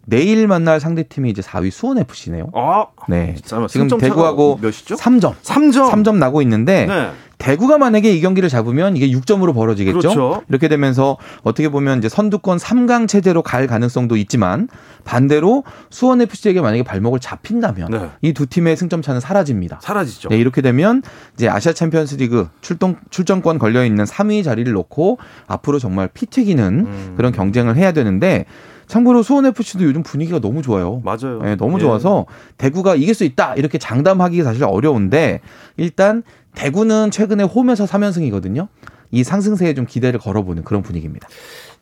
내일 0.05 0.47
만날 0.47 0.79
상대팀이 0.79 1.29
이제 1.29 1.41
4위 1.41 1.71
수원 1.71 1.97
FC네요. 1.97 2.49
아, 2.53 2.87
네. 3.07 3.35
지금 3.69 3.87
대구하고 3.97 4.59
몇이죠? 4.61 4.95
3점. 4.95 5.35
3점. 5.41 5.91
3점 5.91 6.17
나고 6.17 6.41
있는데 6.41 6.85
네. 6.85 7.11
대구가 7.43 7.77
만약에 7.77 8.09
이 8.09 8.21
경기를 8.21 8.47
잡으면 8.47 8.95
이게 8.95 9.09
6점으로 9.09 9.53
벌어지겠죠. 9.53 9.99
그렇죠. 9.99 10.43
이렇게 10.47 10.69
되면서 10.69 11.17
어떻게 11.41 11.67
보면 11.67 11.97
이제 11.97 12.07
선두권 12.07 12.57
3강 12.57 13.05
체제로 13.09 13.41
갈 13.41 13.67
가능성도 13.67 14.15
있지만 14.15 14.69
반대로 15.03 15.65
수원 15.89 16.21
FC에게 16.21 16.61
만약에 16.61 16.83
발목을 16.83 17.19
잡힌다면 17.19 17.91
네. 17.91 18.09
이두 18.21 18.45
팀의 18.45 18.77
승점 18.77 19.01
차는 19.01 19.19
사라집니다. 19.19 19.79
사라지죠. 19.81 20.29
네, 20.29 20.37
이렇게 20.37 20.61
되면 20.61 21.01
이제 21.33 21.49
아시아 21.49 21.73
챔피언스리그 21.73 22.47
출동 22.61 22.95
출전권 23.09 23.59
걸려 23.59 23.83
있는 23.83 24.05
3위 24.05 24.45
자리를 24.45 24.71
놓고 24.71 25.17
앞으로 25.47 25.79
정말 25.79 26.07
피 26.13 26.25
튀기는 26.27 26.63
음. 26.63 27.13
그런 27.17 27.33
경쟁을 27.33 27.75
해야 27.75 27.91
되는데 27.91 28.45
참고로 28.87 29.23
수원 29.23 29.45
FC도 29.45 29.83
요즘 29.83 30.03
분위기가 30.03 30.39
너무 30.39 30.61
좋아요. 30.61 31.01
맞아요. 31.03 31.41
네, 31.41 31.55
너무 31.55 31.77
예. 31.77 31.81
좋아서 31.81 32.25
대구가 32.57 32.95
이길 32.95 33.13
수 33.13 33.23
있다 33.23 33.55
이렇게 33.55 33.77
장담하기 33.77 34.41
사실 34.43 34.63
어려운데 34.63 35.41
일단 35.77 36.23
대구는 36.55 37.11
최근에 37.11 37.43
홈에서 37.43 37.85
3연승이거든요. 37.85 38.67
이 39.11 39.23
상승세에 39.23 39.75
좀 39.75 39.85
기대를 39.85 40.19
걸어보는 40.19 40.63
그런 40.63 40.81
분위기입니다. 40.81 41.27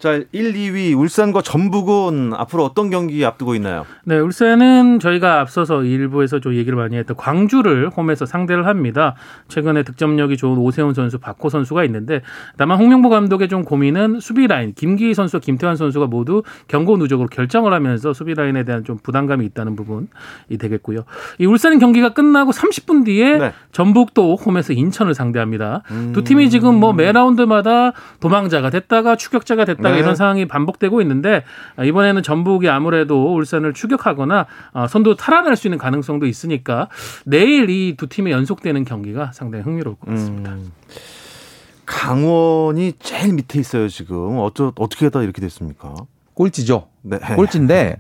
자, 0.02 0.14
1, 0.14 0.26
2위 0.54 0.98
울산과 0.98 1.44
전북은 1.44 2.34
앞으로 2.34 2.66
어떤 2.66 2.90
경기 2.90 3.24
앞두고 3.24 3.54
있나요? 3.56 3.86
네, 4.04 4.18
울산은 4.18 5.00
저희가 5.00 5.40
앞서서 5.40 5.84
일부에서 5.84 6.40
좀 6.40 6.56
얘기를 6.56 6.76
많이 6.76 6.98
했던 6.98 7.16
광주를 7.16 7.90
홈에서 7.90 8.26
상대를 8.26 8.66
합니다. 8.66 9.14
최근에 9.48 9.84
득점력이 9.84 10.38
좋은 10.38 10.58
오세훈 10.58 10.96
선수, 10.96 11.20
박호 11.20 11.50
선수가 11.50 11.84
있는데 11.86 12.22
다만 12.58 12.80
홍명보 12.80 13.10
감독의 13.10 13.48
좀 13.48 13.64
고민은 13.64 14.22
수비 14.22 14.48
라인, 14.48 14.74
김기희 14.74 15.14
선수와 15.14 15.40
김태환 15.40 15.76
선수가 15.76 16.08
모두 16.08 16.42
경고 16.68 16.98
누적으로 16.98 17.28
결정을 17.28 17.72
하면서 17.72 18.12
수비 18.14 18.34
라인에 18.34 18.64
대한 18.64 18.84
좀 18.84 18.98
부담감이 19.04 19.46
있다는 19.46 19.76
부분이 19.76 20.08
되겠고요. 20.60 21.02
이 21.38 21.46
울산 21.46 21.78
경기가 21.78 22.10
끝나고 22.14 22.52
30분 22.52 23.06
뒤에 23.06 23.38
네. 23.38 23.54
전북도 23.72 24.36
홈에서 24.38 24.74
인천을 24.74 25.14
상대합니다. 25.14 25.84
음... 25.92 26.12
두 26.14 26.24
팀이 26.24 26.50
지금 26.50 26.80
뭐 26.80 26.92
매 26.94 27.12
라운드마다 27.12 27.94
도망자가 28.20 28.70
됐다가 28.70 29.16
추격자가 29.16 29.66
됐다가 29.66 29.91
네. 29.91 29.91
이런 30.00 30.16
상황이 30.16 30.46
반복되고 30.48 31.02
있는데 31.02 31.44
아, 31.76 31.84
이번에는 31.84 32.24
전북이 32.24 32.70
아무래도 32.70 33.34
울산을 33.36 33.74
추격하거나 33.74 34.46
어, 34.74 34.88
선두 34.88 35.16
탈환할 35.16 35.56
수 35.56 35.68
있는 35.68 35.78
가능성도 35.78 36.26
있으니까 36.26 36.88
내일 37.26 37.70
이 37.70 37.96
두 37.98 38.08
팀의 38.08 38.34
연속되는 38.34 38.86
경기가 38.86 39.32
상당히 39.34 39.64
흥미로울 39.64 39.96
것 39.98 40.10
같습니다. 40.10 40.52
음. 40.52 40.72
강원이 41.86 42.94
제일 43.00 43.34
밑에 43.34 43.60
있어요 43.60 43.88
지금 43.90 44.38
어쩌 44.40 44.72
어떻게 44.78 45.06
하다 45.06 45.24
이렇게 45.24 45.42
됐습니까? 45.42 45.94
꼴찌죠. 46.34 46.88
네. 47.02 47.18
꼴찌인데 47.36 47.98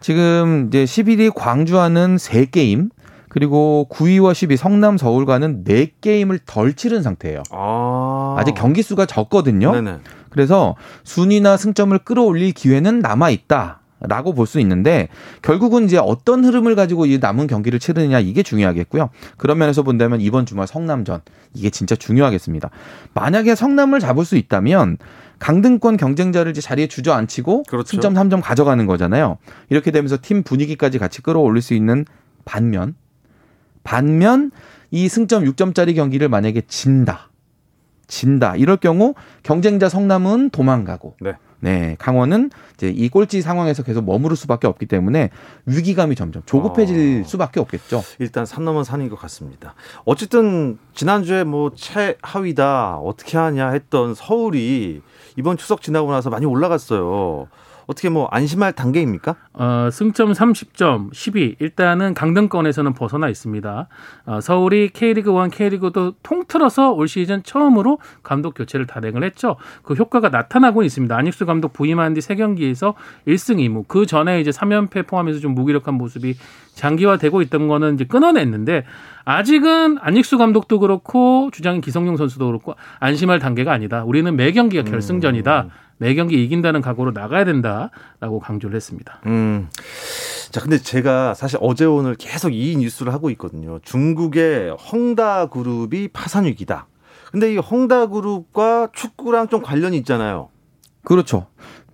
지금 0.00 0.68
이제 0.68 0.84
11위 0.84 1.32
광주와는 1.34 2.18
3 2.18 2.46
게임 2.52 2.90
그리고 3.28 3.88
9위와 3.90 4.32
10위 4.32 4.56
성남 4.56 4.96
서울과는 4.98 5.64
4 5.66 5.74
게임을 6.00 6.40
덜 6.46 6.74
치른 6.74 7.02
상태예요. 7.02 7.42
아. 7.50 8.36
아직 8.38 8.54
경기 8.54 8.82
수가 8.82 9.06
적거든요. 9.06 9.72
네네. 9.72 9.98
그래서 10.32 10.74
순위나 11.04 11.58
승점을 11.58 11.96
끌어올릴 11.98 12.52
기회는 12.52 13.00
남아 13.00 13.30
있다. 13.30 13.80
라고 14.04 14.34
볼 14.34 14.46
수 14.46 14.58
있는데 14.58 15.06
결국은 15.42 15.84
이제 15.84 15.96
어떤 15.96 16.44
흐름을 16.44 16.74
가지고 16.74 17.06
이 17.06 17.18
남은 17.18 17.46
경기를 17.46 17.78
치르느냐 17.78 18.18
이게 18.18 18.42
중요하겠고요. 18.42 19.10
그런 19.36 19.58
면에서 19.58 19.84
본다면 19.84 20.20
이번 20.20 20.44
주말 20.44 20.66
성남전 20.66 21.20
이게 21.54 21.70
진짜 21.70 21.94
중요하겠습니다. 21.94 22.70
만약에 23.14 23.54
성남을 23.54 24.00
잡을 24.00 24.24
수 24.24 24.36
있다면 24.36 24.96
강등권 25.38 25.96
경쟁자를 25.98 26.50
이제 26.50 26.60
자리에 26.60 26.88
주저앉히고 26.88 27.64
그렇죠. 27.68 27.86
승점 27.86 28.14
3점 28.14 28.40
가져가는 28.42 28.84
거잖아요. 28.86 29.38
이렇게 29.68 29.92
되면서 29.92 30.18
팀 30.20 30.42
분위기까지 30.42 30.98
같이 30.98 31.22
끌어올릴 31.22 31.62
수 31.62 31.74
있는 31.74 32.04
반면 32.44 32.96
반면 33.84 34.50
이 34.90 35.08
승점 35.08 35.44
6점짜리 35.44 35.94
경기를 35.94 36.28
만약에 36.28 36.62
진다. 36.66 37.28
진다. 38.12 38.56
이럴 38.56 38.76
경우 38.76 39.14
경쟁자 39.42 39.88
성남은 39.88 40.50
도망가고 40.50 41.16
네. 41.20 41.32
네, 41.60 41.96
강원은 41.98 42.50
이제 42.74 42.90
이 42.90 43.08
꼴찌 43.08 43.40
상황에서 43.40 43.82
계속 43.82 44.04
머무를 44.04 44.36
수밖에 44.36 44.66
없기 44.66 44.84
때문에 44.84 45.30
위기감이 45.64 46.14
점점 46.14 46.42
조급해질 46.44 47.22
어. 47.24 47.26
수밖에 47.26 47.60
없겠죠. 47.60 48.02
일단 48.18 48.44
산 48.44 48.66
넘은 48.66 48.84
산인 48.84 49.08
것 49.08 49.16
같습니다. 49.16 49.74
어쨌든 50.04 50.78
지난주에 50.92 51.44
뭐 51.44 51.70
최하위다 51.74 52.96
어떻게 52.96 53.38
하냐 53.38 53.70
했던 53.70 54.14
서울이 54.14 55.00
이번 55.38 55.56
추석 55.56 55.80
지나고 55.80 56.10
나서 56.10 56.28
많이 56.28 56.44
올라갔어요. 56.44 57.48
어떻게 57.86 58.08
뭐 58.08 58.26
안심할 58.30 58.72
단계입니까? 58.72 59.36
어, 59.54 59.88
승점 59.90 60.32
30점 60.32 61.12
10위. 61.12 61.56
일단은 61.58 62.14
강등권에서는 62.14 62.92
벗어나 62.94 63.28
있습니다. 63.28 63.88
어, 64.26 64.40
서울이 64.40 64.90
K리그 64.90 65.32
1, 65.32 65.50
K리그도 65.50 66.14
통틀어서 66.22 66.92
올 66.92 67.08
시즌 67.08 67.42
처음으로 67.42 67.98
감독 68.22 68.54
교체를 68.54 68.86
단행을 68.86 69.24
했죠. 69.24 69.56
그 69.82 69.94
효과가 69.94 70.28
나타나고 70.28 70.82
있습니다. 70.82 71.16
안익수 71.16 71.46
감독 71.46 71.72
부임한 71.72 72.14
뒤 72.14 72.20
3경기에서 72.20 72.94
1승 73.26 73.56
2무. 73.56 73.84
그 73.88 74.06
전에 74.06 74.40
이제 74.40 74.50
3연패 74.50 75.06
포함해서 75.06 75.40
좀 75.40 75.54
무기력한 75.54 75.94
모습이 75.94 76.36
장기화되고 76.74 77.42
있던 77.42 77.68
거는 77.68 77.94
이제 77.94 78.04
끊어냈는데 78.04 78.84
아직은 79.24 79.98
안익수 80.00 80.38
감독도 80.38 80.78
그렇고 80.80 81.50
주장인 81.52 81.80
기성용 81.80 82.16
선수도 82.16 82.46
그렇고 82.46 82.74
안심할 82.98 83.38
단계가 83.38 83.72
아니다. 83.72 84.04
우리는 84.04 84.34
매 84.34 84.52
경기가 84.52 84.82
결승전이다. 84.82 85.62
음. 85.62 85.70
매 86.02 86.14
경기 86.14 86.42
이긴다는 86.42 86.80
각오로 86.80 87.12
나가야 87.12 87.44
된다라고 87.44 88.40
강조를 88.40 88.74
했습니다. 88.74 89.20
음. 89.26 89.68
자, 90.50 90.60
근데 90.60 90.76
제가 90.76 91.34
사실 91.34 91.58
어제 91.62 91.84
오늘 91.84 92.16
계속 92.16 92.52
이 92.52 92.76
뉴스를 92.76 93.12
하고 93.12 93.30
있거든요. 93.30 93.78
중국의 93.84 94.76
헝다 94.76 95.46
그룹이 95.46 96.08
파산 96.08 96.46
위기다. 96.46 96.88
근데 97.30 97.54
이 97.54 97.56
헝다 97.56 98.06
그룹과 98.06 98.88
축구랑 98.92 99.46
좀 99.46 99.62
관련이 99.62 99.96
있잖아요. 99.98 100.48
그렇죠. 101.04 101.46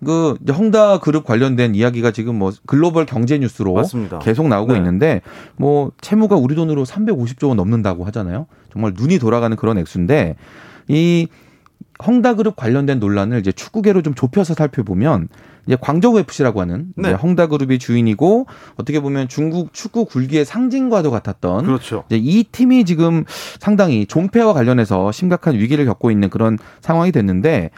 그 0.03 0.35
헝다 0.49 1.01
그룹 1.01 1.23
관련된 1.23 1.75
이야기가 1.75 2.09
지금 2.09 2.35
뭐 2.35 2.51
글로벌 2.65 3.05
경제 3.05 3.37
뉴스로 3.37 3.73
맞습니다. 3.73 4.17
계속 4.19 4.47
나오고 4.47 4.71
네. 4.73 4.79
있는데 4.79 5.21
뭐 5.55 5.91
채무가 6.01 6.35
우리 6.35 6.55
돈으로 6.55 6.83
350조 6.83 7.49
원 7.49 7.57
넘는다고 7.57 8.05
하잖아요. 8.05 8.47
정말 8.73 8.93
눈이 8.95 9.19
돌아가는 9.19 9.55
그런 9.55 9.77
액수인데 9.77 10.35
이 10.87 11.27
헝다그룹 12.05 12.55
관련된 12.55 12.99
논란을 12.99 13.39
이제 13.39 13.51
축구계로 13.51 14.01
좀 14.01 14.13
좁혀서 14.15 14.53
살펴보면 14.53 15.27
이제 15.67 15.77
광저우 15.79 16.17
FC라고 16.19 16.61
하는 16.61 16.87
네. 16.95 17.11
헝다그룹이 17.11 17.77
주인이고 17.77 18.47
어떻게 18.77 19.01
보면 19.01 19.27
중국 19.27 19.73
축구 19.73 20.05
굴기의 20.05 20.45
상징과도 20.45 21.11
같았던 21.11 21.65
그렇죠. 21.65 22.05
이제 22.07 22.17
이 22.17 22.43
팀이 22.43 22.85
지금 22.85 23.25
상당히 23.59 24.05
존폐와 24.05 24.53
관련해서 24.53 25.11
심각한 25.11 25.55
위기를 25.55 25.85
겪고 25.85 26.09
있는 26.09 26.29
그런 26.29 26.57
상황이 26.81 27.11
됐는데 27.11 27.71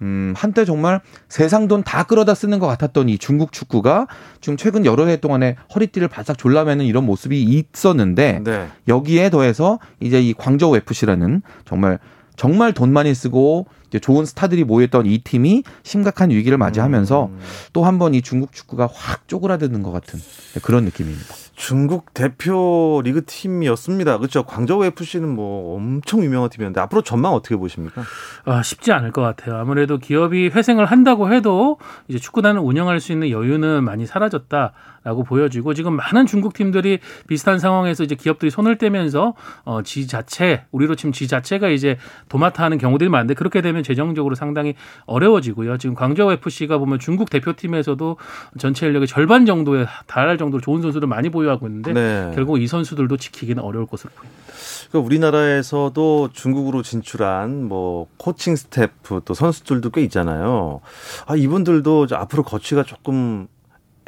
음, 0.00 0.32
한때 0.36 0.64
정말 0.64 1.00
세상 1.28 1.66
돈 1.68 1.82
다 1.82 2.04
끌어다 2.04 2.34
쓰는 2.34 2.58
것 2.60 2.66
같았던 2.68 3.08
이 3.08 3.18
중국 3.18 3.52
축구가 3.52 4.06
지금 4.40 4.56
최근 4.56 4.86
여러 4.86 5.06
해 5.06 5.16
동안에 5.16 5.56
허리띠를 5.74 6.08
바싹 6.08 6.38
졸라매는 6.38 6.84
이런 6.86 7.04
모습이 7.04 7.42
있었는데 7.42 8.40
네. 8.44 8.68
여기에 8.86 9.30
더해서 9.30 9.78
이제 10.00 10.22
이 10.22 10.32
광저우 10.34 10.76
FC라는 10.76 11.42
정말 11.64 11.98
정말 12.38 12.72
돈 12.72 12.92
많이 12.92 13.12
쓰고 13.14 13.66
좋은 14.00 14.24
스타들이 14.24 14.64
모였던 14.64 15.06
이 15.06 15.18
팀이 15.18 15.64
심각한 15.82 16.30
위기를 16.30 16.56
맞이하면서 16.58 17.26
음. 17.26 17.38
또 17.72 17.82
한 17.84 17.98
번 17.98 18.14
이 18.14 18.22
중국 18.22 18.52
축구가 18.52 18.88
확 18.92 19.26
쪼그라드는 19.28 19.82
것 19.82 19.90
같은 19.90 20.20
그런 20.62 20.84
느낌입니다. 20.84 21.34
중국 21.56 22.14
대표 22.14 23.00
리그 23.04 23.24
팀이었습니다. 23.24 24.18
그렇죠. 24.18 24.44
광저우 24.44 24.84
FC는 24.84 25.28
뭐 25.28 25.74
엄청 25.76 26.22
유명한 26.22 26.48
팀이었는데 26.50 26.80
앞으로 26.82 27.02
전망 27.02 27.32
어떻게 27.32 27.56
보십니까? 27.56 28.02
아, 28.44 28.62
쉽지 28.62 28.92
않을 28.92 29.10
것 29.10 29.22
같아요. 29.22 29.56
아무래도 29.56 29.98
기업이 29.98 30.48
회생을 30.54 30.84
한다고 30.86 31.32
해도 31.32 31.78
이제 32.06 32.18
축구단을 32.20 32.60
운영할 32.60 33.00
수 33.00 33.10
있는 33.12 33.30
여유는 33.30 33.82
많이 33.84 34.06
사라졌다. 34.06 34.72
라고 35.08 35.24
보여지고 35.24 35.72
지금 35.72 35.94
많은 35.96 36.26
중국 36.26 36.52
팀들이 36.52 36.98
비슷한 37.28 37.58
상황에서 37.58 38.04
이제 38.04 38.14
기업들이 38.14 38.50
손을 38.50 38.76
떼면서 38.76 39.32
어, 39.64 39.80
지 39.82 40.06
자체 40.06 40.64
우리로 40.70 40.96
치면 40.96 41.14
지 41.14 41.26
자체가 41.26 41.70
이제 41.70 41.96
도맡아 42.28 42.62
하는 42.62 42.76
경우들이 42.76 43.08
많은데 43.08 43.32
그렇게 43.32 43.62
되면 43.62 43.82
재정적으로 43.82 44.34
상당히 44.34 44.74
어려워지고요. 45.06 45.78
지금 45.78 45.94
광저우 45.94 46.32
FC가 46.32 46.76
보면 46.76 46.98
중국 46.98 47.30
대표팀에서도 47.30 48.18
전체 48.58 48.86
인력의 48.86 49.08
절반 49.08 49.46
정도에 49.46 49.86
달할 50.06 50.36
정도로 50.36 50.60
좋은 50.60 50.82
선수들 50.82 51.08
많이 51.08 51.30
보유하고 51.30 51.66
있는데 51.68 51.94
네. 51.94 52.30
결국 52.34 52.60
이 52.60 52.66
선수들도 52.66 53.16
지키기는 53.16 53.62
어려울 53.62 53.86
것으로 53.86 54.10
보입니다. 54.14 54.42
그러니까 54.90 55.06
우리나라에서도 55.06 56.28
중국으로 56.34 56.82
진출한 56.82 57.64
뭐 57.64 58.08
코칭 58.18 58.56
스태프 58.56 59.22
또 59.24 59.32
선수들도 59.32 59.88
꽤 59.88 60.02
있잖아요. 60.02 60.82
아 61.26 61.34
이분들도 61.34 62.08
앞으로 62.12 62.42
거취가 62.42 62.82
조금 62.82 63.48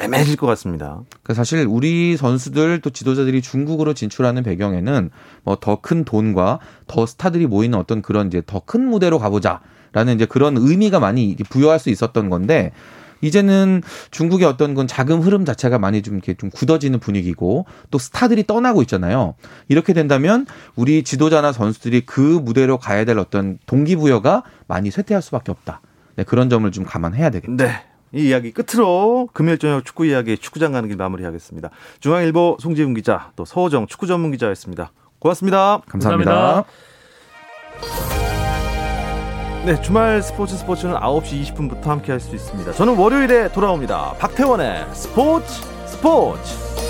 애매해질 0.00 0.36
것 0.36 0.46
같습니다. 0.46 1.00
그 1.22 1.34
사실 1.34 1.66
우리 1.68 2.16
선수들 2.16 2.80
또 2.80 2.90
지도자들이 2.90 3.42
중국으로 3.42 3.94
진출하는 3.94 4.42
배경에는 4.42 5.10
뭐 5.44 5.56
더 5.56 5.76
큰 5.76 6.04
돈과 6.04 6.58
더 6.86 7.06
스타들이 7.06 7.46
모이는 7.46 7.78
어떤 7.78 8.02
그런 8.02 8.28
이제 8.28 8.42
더 8.46 8.60
큰 8.60 8.86
무대로 8.88 9.18
가보자라는 9.18 10.14
이제 10.14 10.26
그런 10.26 10.56
의미가 10.56 11.00
많이 11.00 11.36
부여할 11.48 11.78
수 11.78 11.90
있었던 11.90 12.30
건데 12.30 12.72
이제는 13.22 13.82
중국의 14.10 14.46
어떤 14.46 14.72
건 14.72 14.86
자금 14.86 15.20
흐름 15.20 15.44
자체가 15.44 15.78
많이 15.78 16.00
좀 16.00 16.14
이렇게 16.14 16.32
좀 16.34 16.48
굳어지는 16.48 17.00
분위기고 17.00 17.66
또 17.90 17.98
스타들이 17.98 18.46
떠나고 18.46 18.80
있잖아요. 18.82 19.34
이렇게 19.68 19.92
된다면 19.92 20.46
우리 20.74 21.02
지도자나 21.02 21.52
선수들이 21.52 22.06
그 22.06 22.20
무대로 22.20 22.78
가야 22.78 23.04
될 23.04 23.18
어떤 23.18 23.58
동기부여가 23.66 24.44
많이 24.66 24.90
쇠퇴할 24.90 25.20
수밖에 25.20 25.52
없다. 25.52 25.82
네, 26.16 26.24
그런 26.24 26.48
점을 26.48 26.70
좀 26.72 26.84
감안해야 26.86 27.28
되겠죠. 27.30 27.56
네. 27.56 27.82
이 28.12 28.28
이야기 28.28 28.52
끝으로 28.52 29.28
금요일 29.32 29.58
저녁 29.58 29.84
축구 29.84 30.04
이야기 30.06 30.36
축구장 30.36 30.72
가는 30.72 30.88
길 30.88 30.96
마무리하겠습니다. 30.96 31.70
중앙일보 32.00 32.56
송지훈 32.60 32.94
기자 32.94 33.30
또 33.36 33.44
서호정 33.44 33.86
축구 33.86 34.06
전문 34.06 34.32
기자였습니다. 34.32 34.92
고맙습니다. 35.18 35.82
감사합니다. 35.88 36.32
감사합니다. 36.32 36.70
네, 39.66 39.80
주말 39.82 40.22
스포츠 40.22 40.56
스포츠는 40.56 40.94
9시 40.94 41.54
20분부터 41.54 41.84
함께 41.84 42.12
할 42.12 42.20
수 42.20 42.34
있습니다. 42.34 42.72
저는 42.72 42.96
월요일에 42.96 43.52
돌아옵니다. 43.52 44.14
박태원의 44.18 44.86
스포츠 44.94 45.62
스포츠. 45.86 46.89